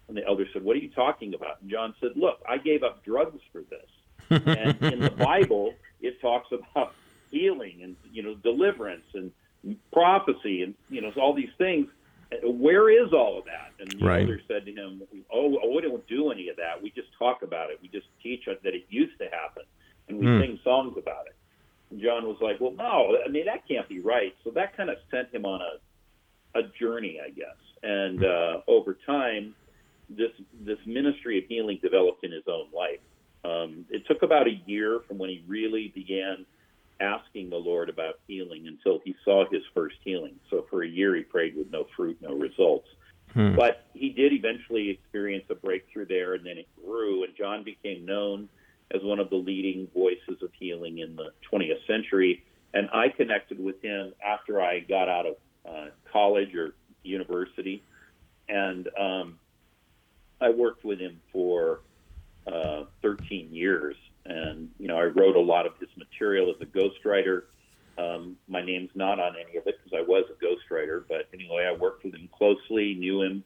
[0.08, 1.62] And the elder said, what are you talking about?
[1.62, 3.90] And John said, look, I gave up drugs for this.
[4.30, 6.94] and in the Bible, it talks about
[7.30, 9.32] healing and, you know, deliverance and
[9.92, 11.88] prophecy and, you know, all these things.
[12.44, 13.72] Where is all of that?
[13.80, 14.22] And the right.
[14.22, 15.02] elder said to him,
[15.34, 16.82] oh, oh, we don't do any of that.
[16.82, 17.80] We just talk about it.
[17.82, 19.64] We just teach that it used to happen.
[20.10, 20.42] And we mm.
[20.42, 21.36] sing songs about it.
[21.90, 24.36] And John was like, well, no, I mean, that can't be right.
[24.44, 27.56] So that kind of sent him on a, a journey, I guess.
[27.84, 29.56] And uh, over time,
[30.10, 30.32] this
[30.62, 33.00] this ministry of healing developed in his own life.
[33.44, 36.46] Um, it took about a year from when he really began
[37.00, 40.36] asking the Lord about healing until he saw his first healing.
[40.50, 42.88] So for a year he prayed with no fruit, no results.
[43.34, 43.56] Hmm.
[43.56, 48.06] But he did eventually experience a breakthrough there, and then it grew, and John became
[48.06, 48.50] known
[48.94, 52.44] as one of the leading voices of healing in the 20th century.
[52.74, 55.36] And I connected with him after I got out of
[55.68, 57.84] uh, college or university,
[58.48, 59.40] and um,
[60.40, 61.82] I worked with him for
[62.46, 63.96] uh, 13 years.
[64.26, 67.44] And you know, I wrote a lot of his material as a ghostwriter.
[67.98, 71.66] Um, my name's not on any of it because I was a ghostwriter, but anyway,
[71.66, 73.44] I worked with him closely, knew him,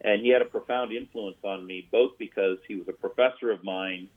[0.00, 3.62] and he had a profound influence on me, both because he was a professor of
[3.62, 4.08] mine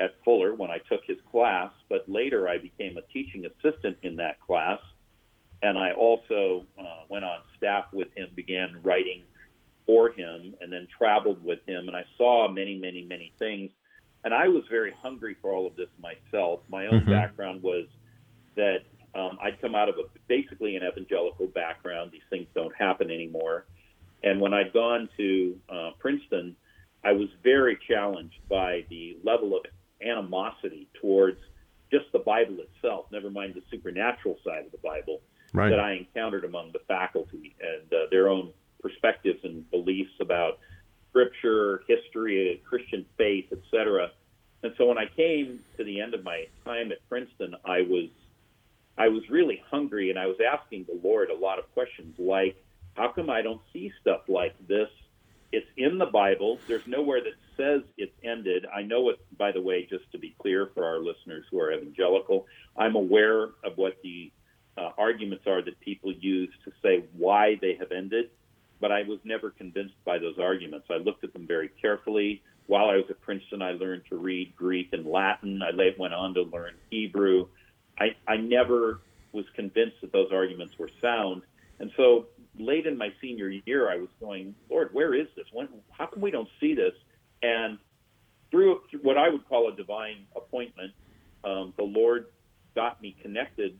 [0.00, 4.16] at Fuller when I took his class, but later I became a teaching assistant in
[4.16, 4.80] that class.
[5.62, 9.22] And I also uh, went on staff with him, began writing
[9.86, 11.88] for him, and then traveled with him.
[11.88, 13.70] And I saw many, many, many things.
[14.24, 16.60] And I was very hungry for all of this myself.
[16.68, 17.10] My own mm-hmm.
[17.10, 17.86] background was
[18.56, 18.78] that
[19.14, 22.10] um, I'd come out of a, basically an evangelical background.
[22.12, 23.66] These things don't happen anymore.
[24.22, 26.56] And when I'd gone to uh, Princeton,
[27.04, 29.64] I was very challenged by the level of
[30.04, 31.38] animosity towards
[31.90, 35.20] just the Bible itself, never mind the supernatural side of the Bible,
[35.52, 35.70] right.
[35.70, 40.58] that I encountered among the faculty and uh, their own perspectives and beliefs about
[41.10, 44.10] scripture, history, Christian faith, etc.
[44.62, 48.08] And so when I came to the end of my time at Princeton, I was
[48.96, 52.56] I was really hungry and I was asking the Lord a lot of questions like,
[52.94, 54.88] how come I don't see stuff like this
[55.54, 56.58] it's in the Bible.
[56.66, 58.66] There's nowhere that says it's ended.
[58.74, 61.72] I know it, by the way, just to be clear for our listeners who are
[61.72, 62.46] evangelical,
[62.76, 64.32] I'm aware of what the
[64.76, 68.30] uh, arguments are that people use to say why they have ended,
[68.80, 70.86] but I was never convinced by those arguments.
[70.90, 72.42] I looked at them very carefully.
[72.66, 75.60] While I was at Princeton, I learned to read Greek and Latin.
[75.62, 77.46] I later went on to learn Hebrew.
[77.98, 79.00] I, I never
[79.32, 81.42] was convinced that those arguments were sound.
[81.78, 82.26] And so
[82.58, 85.46] late in my senior year, I was going, Lord, where is this?
[85.52, 86.92] When, how come we don't see this?
[87.44, 87.78] And
[88.50, 90.92] through what I would call a divine appointment,
[91.44, 92.26] um, the Lord
[92.74, 93.78] got me connected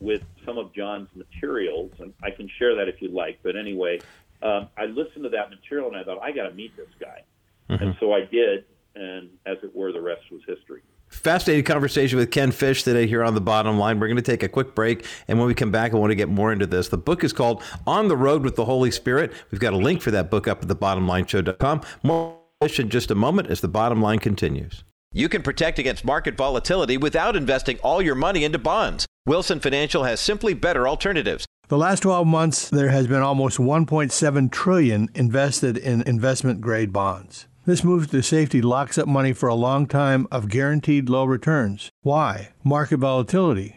[0.00, 3.38] with some of John's materials, and I can share that if you like.
[3.42, 4.00] But anyway,
[4.42, 7.22] um, I listened to that material and I thought, I got to meet this guy.
[7.70, 7.82] Mm-hmm.
[7.82, 10.82] And so I did, and as it were, the rest was history.
[11.08, 14.00] Fascinating conversation with Ken Fish today here on the bottom line.
[14.00, 16.16] We're going to take a quick break, and when we come back, I want to
[16.16, 16.88] get more into this.
[16.88, 19.32] The book is called On the Road with the Holy Spirit.
[19.52, 21.82] We've got a link for that book up at the thebottomlineshow.com.
[22.02, 24.82] More in just a moment as the bottom line continues.
[25.12, 29.04] You can protect against market volatility without investing all your money into bonds.
[29.26, 31.44] Wilson Financial has simply better alternatives.
[31.68, 37.46] The last 12 months there has been almost 1.7 trillion invested in investment grade bonds.
[37.66, 41.90] This move to safety locks up money for a long time of guaranteed low returns.
[42.02, 42.50] Why?
[42.64, 43.76] Market volatility.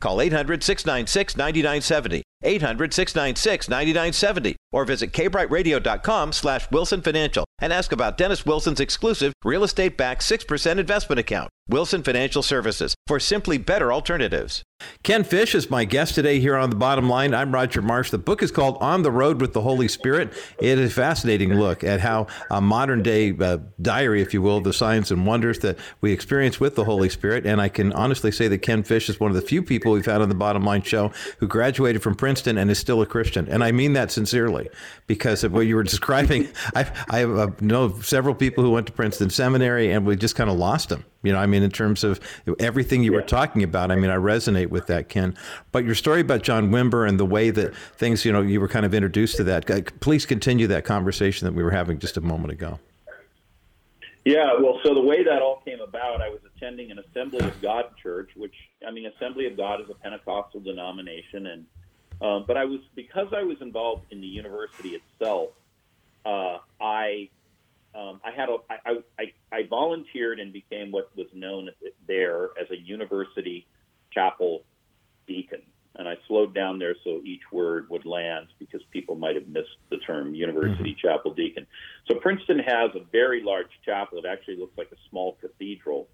[0.00, 7.92] Call 800 696 9970 800 696 9970 or visit kbriteradio.com slash Wilson Financial and ask
[7.92, 11.50] about Dennis Wilson's exclusive real estate backed 6% investment account.
[11.68, 14.62] Wilson Financial Services for simply better alternatives.
[15.02, 17.34] Ken Fish is my guest today here on The Bottom Line.
[17.34, 18.10] I'm Roger Marsh.
[18.10, 20.32] The book is called On the Road with the Holy Spirit.
[20.60, 24.60] It is a fascinating look at how a modern day uh, diary, if you will,
[24.60, 27.44] the signs and wonders that we experience with the Holy Spirit.
[27.44, 30.06] And I can honestly say that Ken Fish is one of the few people we've
[30.06, 33.48] had on The Bottom Line show who graduated from Princeton and is still a Christian.
[33.48, 34.68] And I mean that sincerely
[35.06, 36.48] because of what you were describing.
[36.74, 40.50] I, I uh, know several people who went to Princeton Seminary and we just kind
[40.50, 41.04] of lost them.
[41.22, 42.20] You know, I mean, in terms of
[42.60, 43.16] everything you yeah.
[43.16, 45.36] were talking about, I mean, I resonate with that, Ken.
[45.72, 48.68] But your story about John Wimber and the way that things, you know, you were
[48.68, 50.00] kind of introduced to that.
[50.00, 52.78] Please continue that conversation that we were having just a moment ago.
[54.28, 57.62] Yeah, well, so the way that all came about, I was attending an Assembly of
[57.62, 58.54] God church, which
[58.86, 61.64] I mean, Assembly of God is a Pentecostal denomination, and
[62.20, 65.50] um, but I was because I was involved in the university itself.
[66.24, 67.28] Uh, I
[67.94, 71.70] um, I had a I, I, I volunteered and became what was known
[72.06, 73.66] there as a university
[74.12, 74.64] chapel
[75.26, 75.62] deacon,
[75.94, 79.76] and I slowed down there so each word would land because people might have missed
[79.90, 81.08] the term university mm-hmm.
[81.08, 81.66] chapel deacon.
[82.08, 84.18] So Princeton has a very large chapel.
[84.18, 86.08] It actually looks like a small cathedral.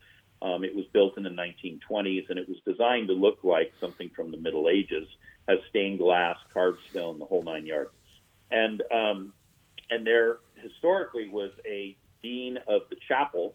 [0.44, 4.10] Um, it was built in the 1920s, and it was designed to look like something
[4.14, 5.08] from the Middle Ages
[5.48, 7.90] has stained glass, carved stone, the whole nine yards.
[8.50, 9.32] And um,
[9.90, 13.54] and there historically was a dean of the chapel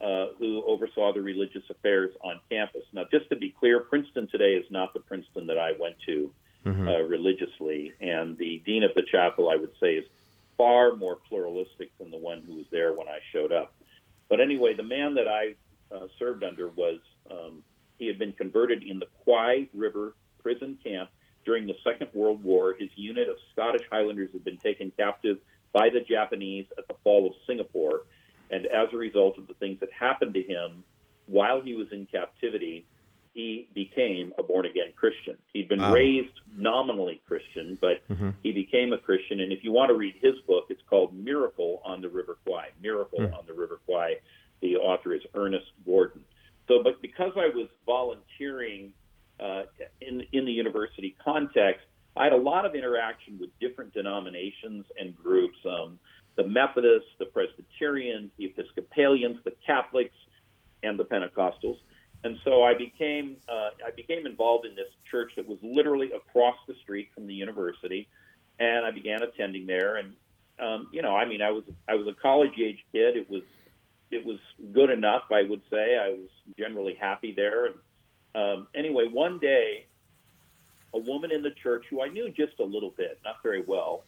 [0.00, 2.82] uh, who oversaw the religious affairs on campus.
[2.92, 6.32] Now, just to be clear, Princeton today is not the Princeton that I went to
[6.64, 6.88] mm-hmm.
[6.88, 10.04] uh, religiously, and the dean of the chapel, I would say, is
[10.58, 13.74] far more pluralistic than the one who was there when I showed up.
[14.28, 15.54] But anyway, the man that I
[15.94, 16.98] uh, served under was
[17.30, 17.62] um,
[17.98, 21.10] he had been converted in the Kwai River prison camp
[21.44, 22.74] during the Second World War.
[22.78, 25.38] His unit of Scottish Highlanders had been taken captive
[25.72, 28.02] by the Japanese at the fall of Singapore.
[28.50, 30.84] And as a result of the things that happened to him
[31.26, 32.86] while he was in captivity,
[33.34, 35.36] he became a born again Christian.
[35.52, 35.92] He'd been wow.
[35.92, 38.30] raised nominally Christian, but mm-hmm.
[38.42, 39.40] he became a Christian.
[39.40, 42.68] And if you want to read his book, it's called Miracle on the River Kwai.
[42.80, 43.36] Miracle mm.
[43.36, 44.14] on the River Kwai.
[44.60, 46.22] The author is Ernest Gordon.
[46.68, 48.92] So, but because I was volunteering
[49.38, 49.62] uh,
[50.00, 51.86] in in the university context,
[52.16, 55.58] I had a lot of interaction with different denominations and groups.
[55.64, 55.98] Um,
[56.36, 60.14] the Methodists, the Presbyterians, the Episcopalians, the Catholics,
[60.82, 61.78] and the Pentecostals.
[62.24, 66.56] And so I became uh, I became involved in this church that was literally across
[66.66, 68.08] the street from the university,
[68.58, 69.96] and I began attending there.
[69.96, 70.14] And
[70.58, 73.16] um, you know, I mean, I was I was a college age kid.
[73.16, 73.42] It was
[74.10, 74.38] it was
[74.72, 75.96] good enough, I would say.
[75.96, 76.28] I was
[76.58, 77.66] generally happy there.
[77.66, 77.74] And
[78.34, 79.86] um, anyway, one day,
[80.94, 84.04] a woman in the church who I knew just a little bit, not very well,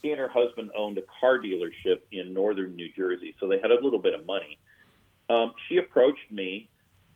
[0.00, 3.70] she and her husband owned a car dealership in northern New Jersey, so they had
[3.70, 4.58] a little bit of money.
[5.30, 6.68] Um, she approached me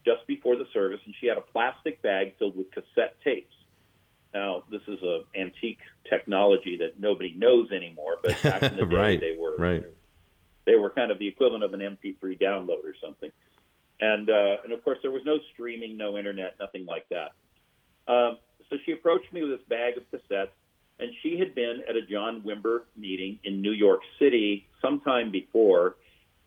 [0.05, 3.53] just before the service, and she had a plastic bag filled with cassette tapes.
[4.33, 8.97] Now, this is a antique technology that nobody knows anymore, but back in the day,
[8.97, 9.85] right, they were right.
[10.67, 13.31] They were kind of the equivalent of an MP3 download or something.
[14.01, 17.33] And uh, and of course, there was no streaming, no internet, nothing like that.
[18.13, 18.39] Um,
[18.69, 20.49] so she approached me with this bag of cassettes,
[20.99, 25.97] and she had been at a John Wimber meeting in New York City sometime before,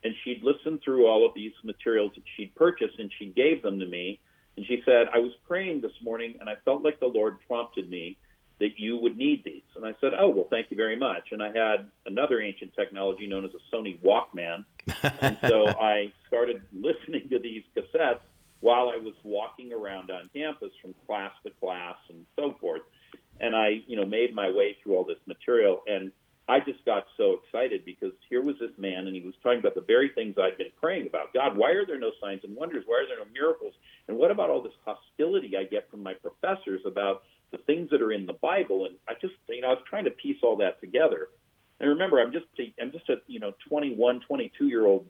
[0.03, 3.79] and she'd listened through all of these materials that she'd purchased, and she gave them
[3.79, 4.19] to me.
[4.57, 7.89] And she said, I was praying this morning, and I felt like the Lord prompted
[7.89, 8.17] me
[8.59, 9.63] that you would need these.
[9.75, 11.29] And I said, Oh, well, thank you very much.
[11.31, 14.65] And I had another ancient technology known as a Sony Walkman.
[15.21, 18.19] and so I started listening to these cassettes
[18.59, 22.81] while I was walking around on campus from class to class and so forth.
[23.39, 25.81] And I, you know, made my way through all this material.
[25.87, 26.11] And
[26.49, 29.75] I just got so excited because here was this man and he was talking about
[29.75, 31.31] the very things I'd been praying about.
[31.33, 32.83] God, why are there no signs and wonders?
[32.87, 33.73] Why are there no miracles?
[34.07, 37.21] And what about all this hostility I get from my professors about
[37.51, 38.85] the things that are in the Bible.
[38.85, 41.29] And I just, you know, I was trying to piece all that together.
[41.79, 45.05] And remember, I'm just, a, I'm just a, you know, 21, 22 year old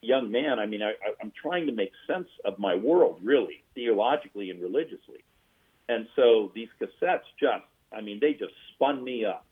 [0.00, 0.58] young man.
[0.58, 5.24] I mean, I, I'm trying to make sense of my world, really, theologically and religiously.
[5.88, 9.44] And so these cassettes just, I mean, they just spun me up.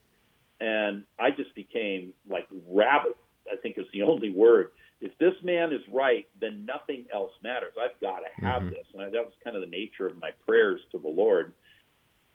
[0.61, 3.15] And I just became like rabid,
[3.53, 4.71] I think is the only word.
[5.01, 7.73] If this man is right, then nothing else matters.
[7.79, 8.71] I've got to have mm-hmm.
[8.71, 8.87] this.
[8.95, 11.53] And I, that was kind of the nature of my prayers to the Lord.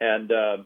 [0.01, 0.57] And uh,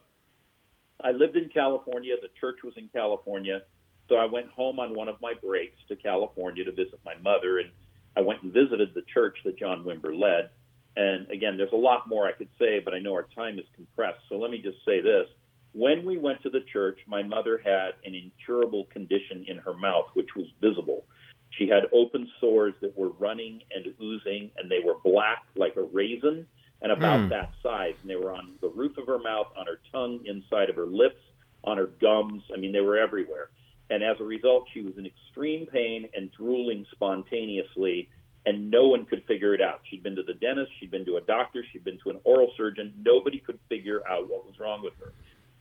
[1.04, 2.16] I lived in California.
[2.22, 3.62] The church was in California.
[4.10, 7.60] So I went home on one of my breaks to California to visit my mother.
[7.60, 7.70] And
[8.16, 10.50] I went and visited the church that John Wimber led.
[10.96, 13.66] And again, there's a lot more I could say, but I know our time is
[13.76, 14.20] compressed.
[14.30, 15.28] So let me just say this.
[15.74, 20.06] when we went to the church, my mother had an incurable condition in her mouth,
[20.14, 21.06] which was visible.
[21.50, 25.82] She had open sores that were running and oozing, and they were black like a
[25.82, 26.48] raisin
[26.84, 27.30] and about mm.
[27.30, 27.96] that size.
[28.02, 30.86] And they were on the roof of her mouth, on her tongue, inside of her
[30.86, 31.22] lips,
[31.64, 32.44] on her gums.
[32.54, 33.50] I mean, they were everywhere.
[33.90, 38.10] And as a result, she was in extreme pain and drooling spontaneously,
[38.46, 39.82] and no one could figure it out.
[39.90, 42.52] She'd been to the dentist, she'd been to a doctor, she'd been to an oral
[42.58, 42.94] surgeon.
[43.04, 45.14] Nobody could figure out what was wrong with her.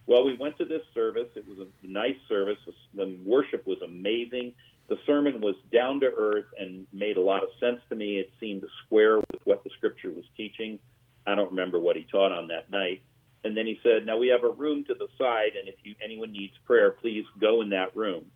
[0.06, 1.28] Well, we went to this service.
[1.36, 2.58] It was a nice service.
[2.94, 4.52] The worship was amazing.
[4.88, 8.18] The sermon was down to earth and made a lot of sense to me.
[8.18, 10.78] It seemed to square with what the scripture was teaching.
[11.26, 13.02] I don't remember what he taught on that night.
[13.44, 15.94] And then he said, "Now we have a room to the side, and if you,
[16.02, 18.30] anyone needs prayer, please go in that room."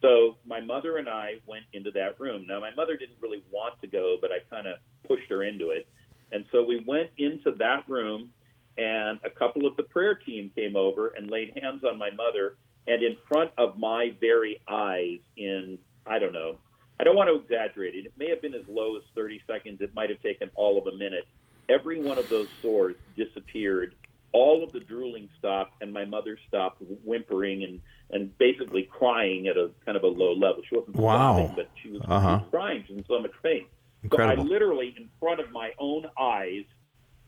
[0.00, 2.46] So my mother and I went into that room.
[2.46, 5.70] Now my mother didn't really want to go, but I kind of pushed her into
[5.70, 5.88] it.
[6.32, 8.32] And so we went into that room,
[8.76, 12.56] and a couple of the prayer team came over and laid hands on my mother.
[12.86, 16.58] And in front of my very eyes, in I don't know,
[17.00, 18.06] I don't want to exaggerate it.
[18.06, 19.80] It may have been as low as 30 seconds.
[19.80, 21.26] It might have taken all of a minute.
[21.68, 23.94] Every one of those sores disappeared
[24.32, 27.80] all of the drooling stopped, and my mother stopped whimpering and
[28.10, 30.62] and basically crying at a kind of a low level.
[30.68, 31.34] She wasn't wow.
[31.34, 32.38] stopping, but she was, uh-huh.
[32.38, 32.84] she was crying.
[32.86, 33.66] She was in so much pain.
[34.02, 34.44] Incredible.
[34.44, 36.64] So I literally, in front of my own eyes,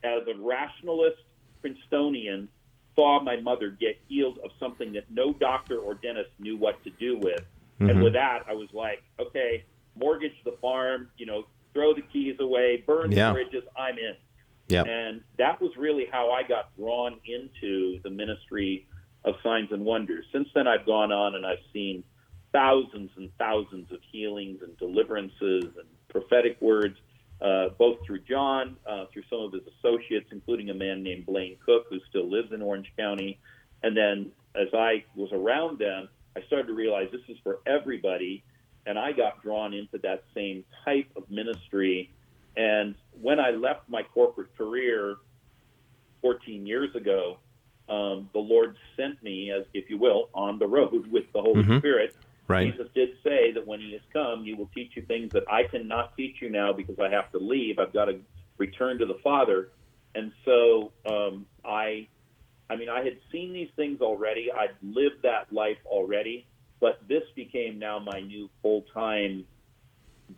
[0.03, 1.19] as a rationalist
[1.61, 2.49] Princetonian,
[2.97, 6.91] saw my mother get healed of something that no doctor or dentist knew what to
[6.91, 7.41] do with.
[7.41, 7.91] Mm-hmm.
[7.91, 9.65] And with that, I was like, okay,
[9.97, 11.45] mortgage the farm, you know,
[11.75, 13.29] throw the keys away, burn yeah.
[13.29, 13.65] the bridges.
[13.77, 14.15] I'm in.
[14.71, 14.87] Yep.
[14.87, 18.87] And that was really how I got drawn into the ministry
[19.25, 20.25] of signs and wonders.
[20.33, 22.05] Since then, I've gone on and I've seen
[22.53, 26.97] thousands and thousands of healings and deliverances and prophetic words,
[27.41, 31.57] uh, both through John, uh, through some of his associates, including a man named Blaine
[31.65, 33.39] Cook, who still lives in Orange County.
[33.83, 38.45] And then as I was around them, I started to realize this is for everybody.
[38.87, 42.11] And I got drawn into that same type of ministry
[42.57, 45.17] and when I left my corporate career
[46.23, 47.39] 14 years ago,
[47.89, 51.63] um, the Lord sent me, as if you will, on the road with the Holy
[51.63, 51.79] mm-hmm.
[51.79, 52.15] Spirit.
[52.47, 52.73] Right.
[52.73, 55.65] Jesus did say that when He has come, He will teach you things that I
[55.65, 57.79] cannot teach you now because I have to leave.
[57.79, 58.21] I've got to
[58.59, 59.71] return to the Father.
[60.15, 62.09] And so um, I,
[62.69, 64.51] I mean, I had seen these things already.
[64.53, 66.47] I'd lived that life already,
[66.81, 69.45] but this became now my new full time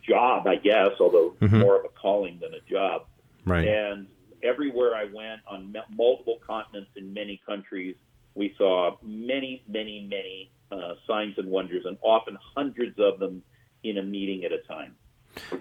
[0.01, 1.59] job, I guess, although mm-hmm.
[1.59, 3.05] more of a calling than a job.
[3.45, 3.67] Right.
[3.67, 4.07] And
[4.41, 7.95] everywhere I went on multiple continents in many countries,
[8.35, 13.43] we saw many, many, many uh, signs and wonders, and often hundreds of them
[13.83, 14.95] in a meeting at a time.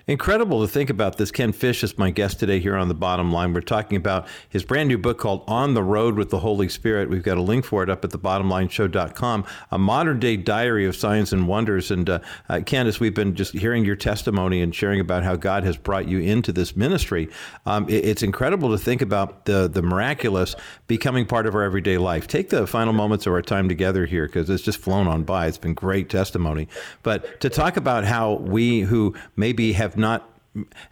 [0.07, 1.31] Incredible to think about this.
[1.31, 3.53] Ken Fish is my guest today here on the bottom line.
[3.53, 7.09] We're talking about his brand new book called On the Road with the Holy Spirit.
[7.09, 10.97] We've got a link for it up at the bottomlineshow.com, a modern day diary of
[10.97, 11.91] signs and wonders.
[11.91, 12.19] And uh,
[12.49, 16.09] uh, Candace, we've been just hearing your testimony and sharing about how God has brought
[16.09, 17.29] you into this ministry.
[17.65, 20.55] Um, it, it's incredible to think about the, the miraculous
[20.87, 22.27] becoming part of our everyday life.
[22.27, 25.47] Take the final moments of our time together here because it's just flown on by.
[25.47, 26.69] It's been great testimony.
[27.03, 30.29] But to talk about how we who maybe maybe have not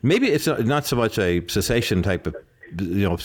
[0.02, 2.36] maybe it's not so much a cessation type of
[2.78, 3.18] you know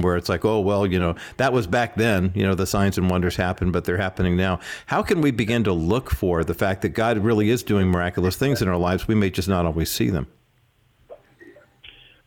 [0.00, 2.98] where it's like oh well you know that was back then you know the signs
[2.98, 4.58] and wonders happened but they're happening now.
[4.86, 8.36] How can we begin to look for the fact that god really is doing miraculous
[8.36, 9.06] things in our lives?
[9.06, 10.26] We may just not always see them.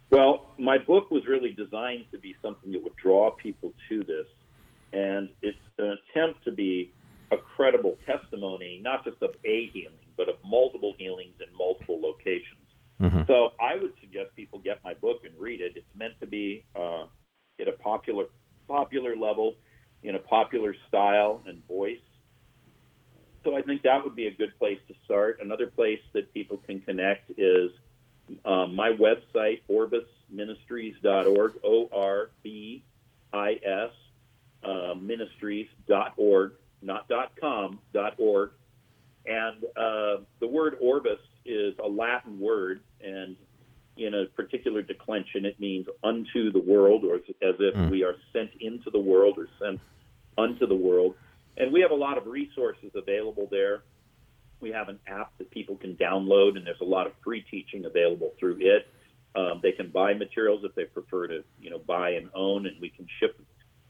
[0.09, 4.27] Well my book was really designed to be something that would draw people to this
[4.93, 6.91] and it's an attempt to be
[7.31, 12.59] a credible testimony not just of a healing but of multiple healings in multiple locations.
[13.01, 13.23] Mm-hmm.
[13.27, 15.73] So I would suggest people get my book and read it.
[15.75, 17.05] It's meant to be uh,
[17.59, 18.25] at a popular
[18.67, 19.55] popular level,
[20.03, 21.97] in a popular style and voice.
[23.43, 25.39] So I think that would be a good place to start.
[25.41, 27.71] Another place that people can connect is
[28.45, 32.85] um, my website, orbisministries.org, O R B
[33.33, 33.91] I S
[34.63, 37.79] uh, ministries.org, not .com,
[38.17, 38.51] .org.
[39.25, 43.35] And uh, the word orbis is a Latin word, and
[43.97, 47.21] in a particular declension, it means unto the world, or as
[47.59, 47.89] if mm.
[47.89, 49.79] we are sent into the world or sent
[50.37, 51.15] unto the world.
[51.57, 53.83] And we have a lot of resources available there.
[54.59, 57.85] We have an app that people can download, and there's a lot of free teaching
[57.85, 58.87] available through it.
[59.35, 62.79] Um, they can buy materials if they prefer to, you know, buy and own, and
[62.79, 63.39] we can ship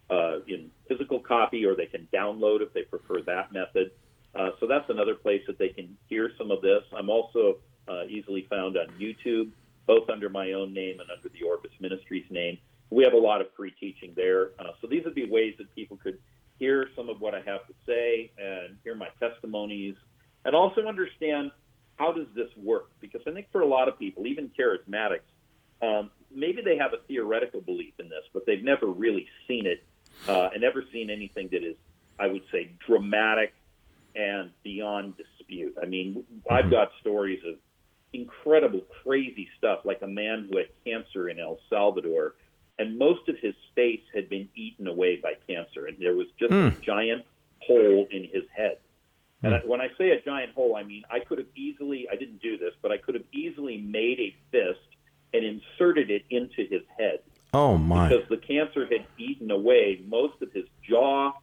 [0.10, 3.92] uh, in physical copy, or they can download if they prefer that method.
[4.36, 6.84] Uh, so that's another place that they can hear some of this.
[6.96, 7.58] I'm also
[7.88, 9.52] uh, easily found on YouTube,
[9.86, 12.58] both under my own name and under the Orbis Ministries name.
[12.90, 14.52] We have a lot of free teaching there.
[14.60, 16.18] Uh, so these would be ways that people could
[16.60, 19.96] hear some of what I have to say and hear my testimonies,
[20.46, 21.52] and also understand
[21.98, 22.90] how does this work?
[23.00, 25.22] Because I think for a lot of people, even charismatics,
[25.82, 29.84] um, maybe they have a theoretical belief in this, but they've never really seen it
[30.28, 31.76] uh, and never seen anything that is,
[32.20, 33.54] I would say, dramatic
[34.16, 35.76] and beyond dispute.
[35.82, 36.54] I mean, mm-hmm.
[36.54, 37.56] I've got stories of
[38.14, 42.36] incredible, crazy stuff, like a man who had cancer in El Salvador,
[42.80, 46.52] and most of his face had been eaten away by cancer, and there was just
[46.52, 46.68] mm.
[46.68, 46.82] a hmm.
[46.82, 47.26] giant
[47.60, 48.78] hole in his head.
[49.42, 49.64] And mm.
[49.64, 52.42] I, when I say a giant hole, I mean I could have easily, I didn't
[52.42, 54.80] do this, but I could have easily made a fist
[55.34, 57.20] and inserted it into his head.
[57.54, 58.10] Oh my!
[58.10, 61.34] Because the cancer had eaten away most of his jaw,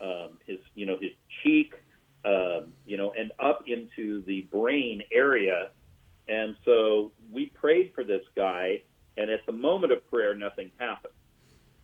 [0.00, 1.10] um, his you know his
[1.42, 1.74] cheek,
[2.26, 5.70] um, you know, and up into the brain area.
[6.28, 8.82] And so we prayed for this guy,
[9.16, 11.12] and at the moment of prayer, nothing happened.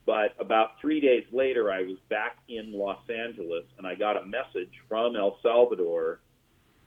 [0.04, 4.26] But about three days later, I was back in Los Angeles, and I got a
[4.26, 6.20] message from El Salvador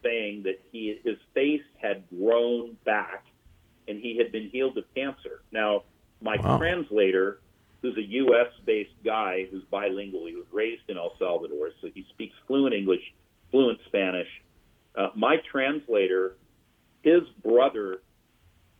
[0.03, 3.23] saying that he his face had grown back,
[3.87, 5.43] and he had been healed of cancer.
[5.53, 5.83] Now,
[6.21, 6.57] my wow.
[6.57, 7.39] translator,
[7.81, 8.51] who's a U.S.
[8.65, 13.13] based guy who's bilingual, he was raised in El Salvador, so he speaks fluent English,
[13.55, 14.27] fluent Spanish.
[14.97, 16.35] Uh, my translator,
[17.03, 18.01] his brother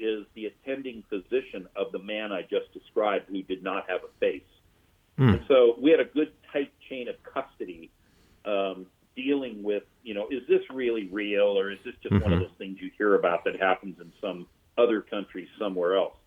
[0.02, 4.19] is the attending physician of the man I just described who did not have a
[4.19, 4.41] face.
[5.18, 5.30] Mm.
[5.30, 7.89] And so we had a good tight chain of custody
[8.43, 12.23] um, dealing with, you know, is this really real or is this just mm-hmm.
[12.23, 12.49] one of mm-hmm.
[12.49, 14.45] those things you hear about that happens in some
[14.77, 16.18] other country somewhere else?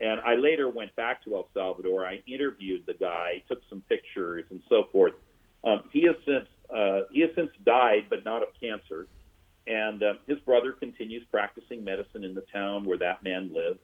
[0.00, 2.04] And I later went back to El Salvador.
[2.04, 5.14] I interviewed the guy, took some pictures and so forth.
[5.64, 9.06] Um, he has since uh, he has since died, but not of cancer.
[9.66, 13.80] And um, his brother continues practicing medicine in the town where that man lived.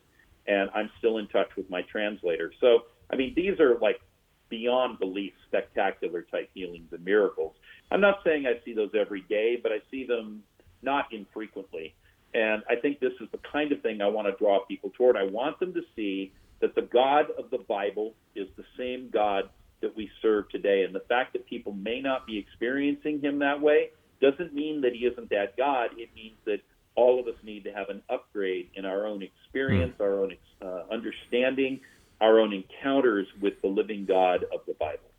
[0.47, 2.53] And I'm still in touch with my translator.
[2.61, 2.81] So,
[3.11, 4.01] I mean, these are like
[4.49, 7.55] beyond belief, spectacular type healings and miracles.
[7.91, 10.43] I'm not saying I see those every day, but I see them
[10.83, 11.95] not infrequently.
[12.35, 15.17] And I think this is the kind of thing I want to draw people toward.
[15.17, 19.51] I want them to see that the God of the Bible is the same God
[19.83, 20.85] that we serve today.
[20.85, 23.91] And the fact that people may not be experiencing him that way
[24.23, 25.91] doesn't mean that he isn't that God.
[25.99, 26.61] It means that
[26.95, 30.05] all of us need to have an upgrade in our own experience, mm.
[30.05, 31.81] our own uh, understanding,
[32.21, 35.11] our own encounters with the living God of the Bible.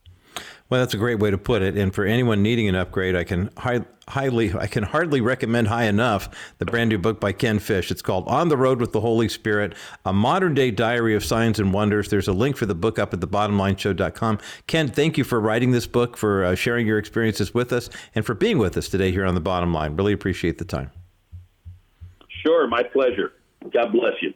[0.69, 1.77] Well, that's a great way to put it.
[1.77, 5.85] And for anyone needing an upgrade, I can high, highly, I can hardly recommend high
[5.85, 7.89] enough the brand new book by Ken Fish.
[7.89, 11.57] It's called On the Road with the Holy Spirit: A Modern Day Diary of Signs
[11.57, 12.09] and Wonders.
[12.09, 14.39] There's a link for the book up at the thebottomlineshow.com.
[14.67, 18.25] Ken, thank you for writing this book, for uh, sharing your experiences with us, and
[18.25, 19.95] for being with us today here on the Bottom Line.
[19.95, 20.91] Really appreciate the time.
[22.45, 23.31] Sure, my pleasure.
[23.71, 24.33] God bless you.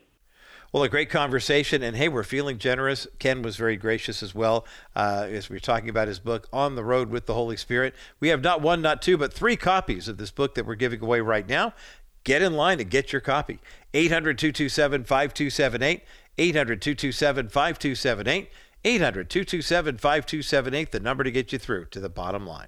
[0.71, 1.81] Well, a great conversation.
[1.81, 3.07] And hey, we're feeling generous.
[3.19, 4.65] Ken was very gracious as well
[4.95, 7.95] uh, as we were talking about his book, On the Road with the Holy Spirit.
[8.19, 11.01] We have not one, not two, but three copies of this book that we're giving
[11.01, 11.73] away right now.
[12.23, 13.59] Get in line and get your copy.
[13.93, 16.03] 800 227 5278.
[16.37, 18.49] 800 227 5278.
[18.83, 22.67] 800 227 5278, the number to get you through to the bottom line.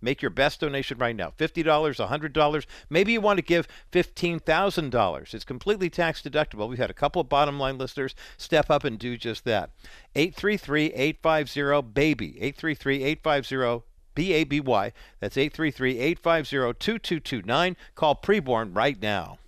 [0.00, 2.66] Make your best donation right now $50, $100.
[2.88, 5.34] Maybe you want to give $15,000.
[5.34, 6.68] It's completely tax deductible.
[6.68, 9.70] We've had a couple of bottom line listeners step up and do just that.
[10.14, 12.36] 833 850 BABY.
[12.40, 13.84] 833 850
[14.14, 14.92] B A B Y.
[15.20, 17.76] That's 833 850 2229.
[17.94, 19.38] Call Preborn right now.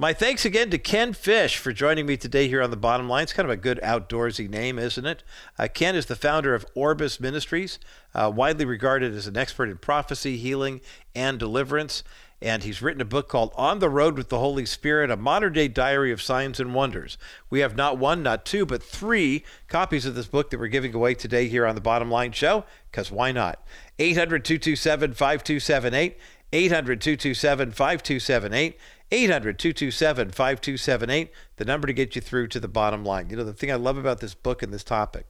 [0.00, 3.24] My thanks again to Ken Fish for joining me today here on the bottom line.
[3.24, 5.24] It's kind of a good outdoorsy name, isn't it?
[5.58, 7.78] Uh, Ken is the founder of Orbis Ministries,
[8.14, 10.80] uh, widely regarded as an expert in prophecy, healing,
[11.14, 12.04] and deliverance.
[12.40, 15.52] And he's written a book called On the Road with the Holy Spirit, a modern
[15.52, 17.18] day diary of signs and wonders.
[17.50, 20.94] We have not one, not two, but three copies of this book that we're giving
[20.94, 23.60] away today here on the Bottom Line Show, because why not?
[23.98, 26.16] 800 227 5278.
[26.52, 28.78] 800 227 5278.
[29.10, 33.30] 800 227 5278, the number to get you through to the bottom line.
[33.30, 35.26] You know, the thing I love about this book and this topic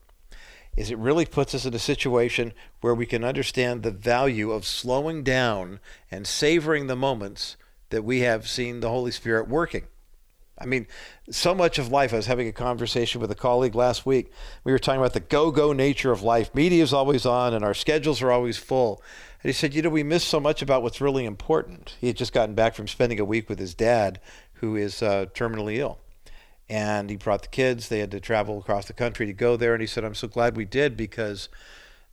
[0.75, 4.65] is it really puts us in a situation where we can understand the value of
[4.65, 5.79] slowing down
[6.11, 7.57] and savoring the moments
[7.89, 9.87] that we have seen the Holy Spirit working.
[10.61, 10.87] I mean,
[11.31, 12.13] so much of life.
[12.13, 14.31] I was having a conversation with a colleague last week.
[14.63, 16.53] We were talking about the go go nature of life.
[16.53, 19.01] Media is always on and our schedules are always full.
[19.41, 21.95] And he said, You know, we miss so much about what's really important.
[22.01, 24.19] He had just gotten back from spending a week with his dad,
[24.55, 25.99] who is uh, terminally ill.
[26.67, 27.89] And he brought the kids.
[27.89, 29.73] They had to travel across the country to go there.
[29.73, 31.49] And he said, I'm so glad we did because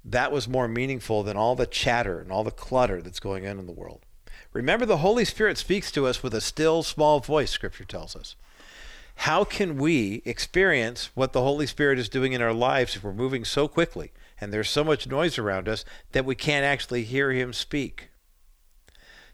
[0.05, 3.59] that was more meaningful than all the chatter and all the clutter that's going on
[3.59, 4.07] in the world.
[4.53, 8.37] Remember, the Holy Spirit speaks to us with a still small voice, Scripture tells us.
[9.21, 13.13] How can we experience what the Holy Spirit is doing in our lives if we're
[13.13, 17.33] moving so quickly and there's so much noise around us that we can't actually hear
[17.33, 18.11] Him speak?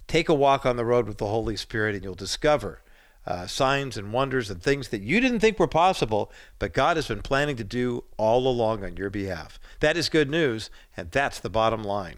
[0.06, 2.82] Take a walk on the road with the Holy Spirit and you'll discover
[3.26, 7.08] uh, signs and wonders and things that you didn't think were possible, but God has
[7.08, 9.60] been planning to do all along on your behalf.
[9.80, 12.16] That is good news, and that's the bottom line.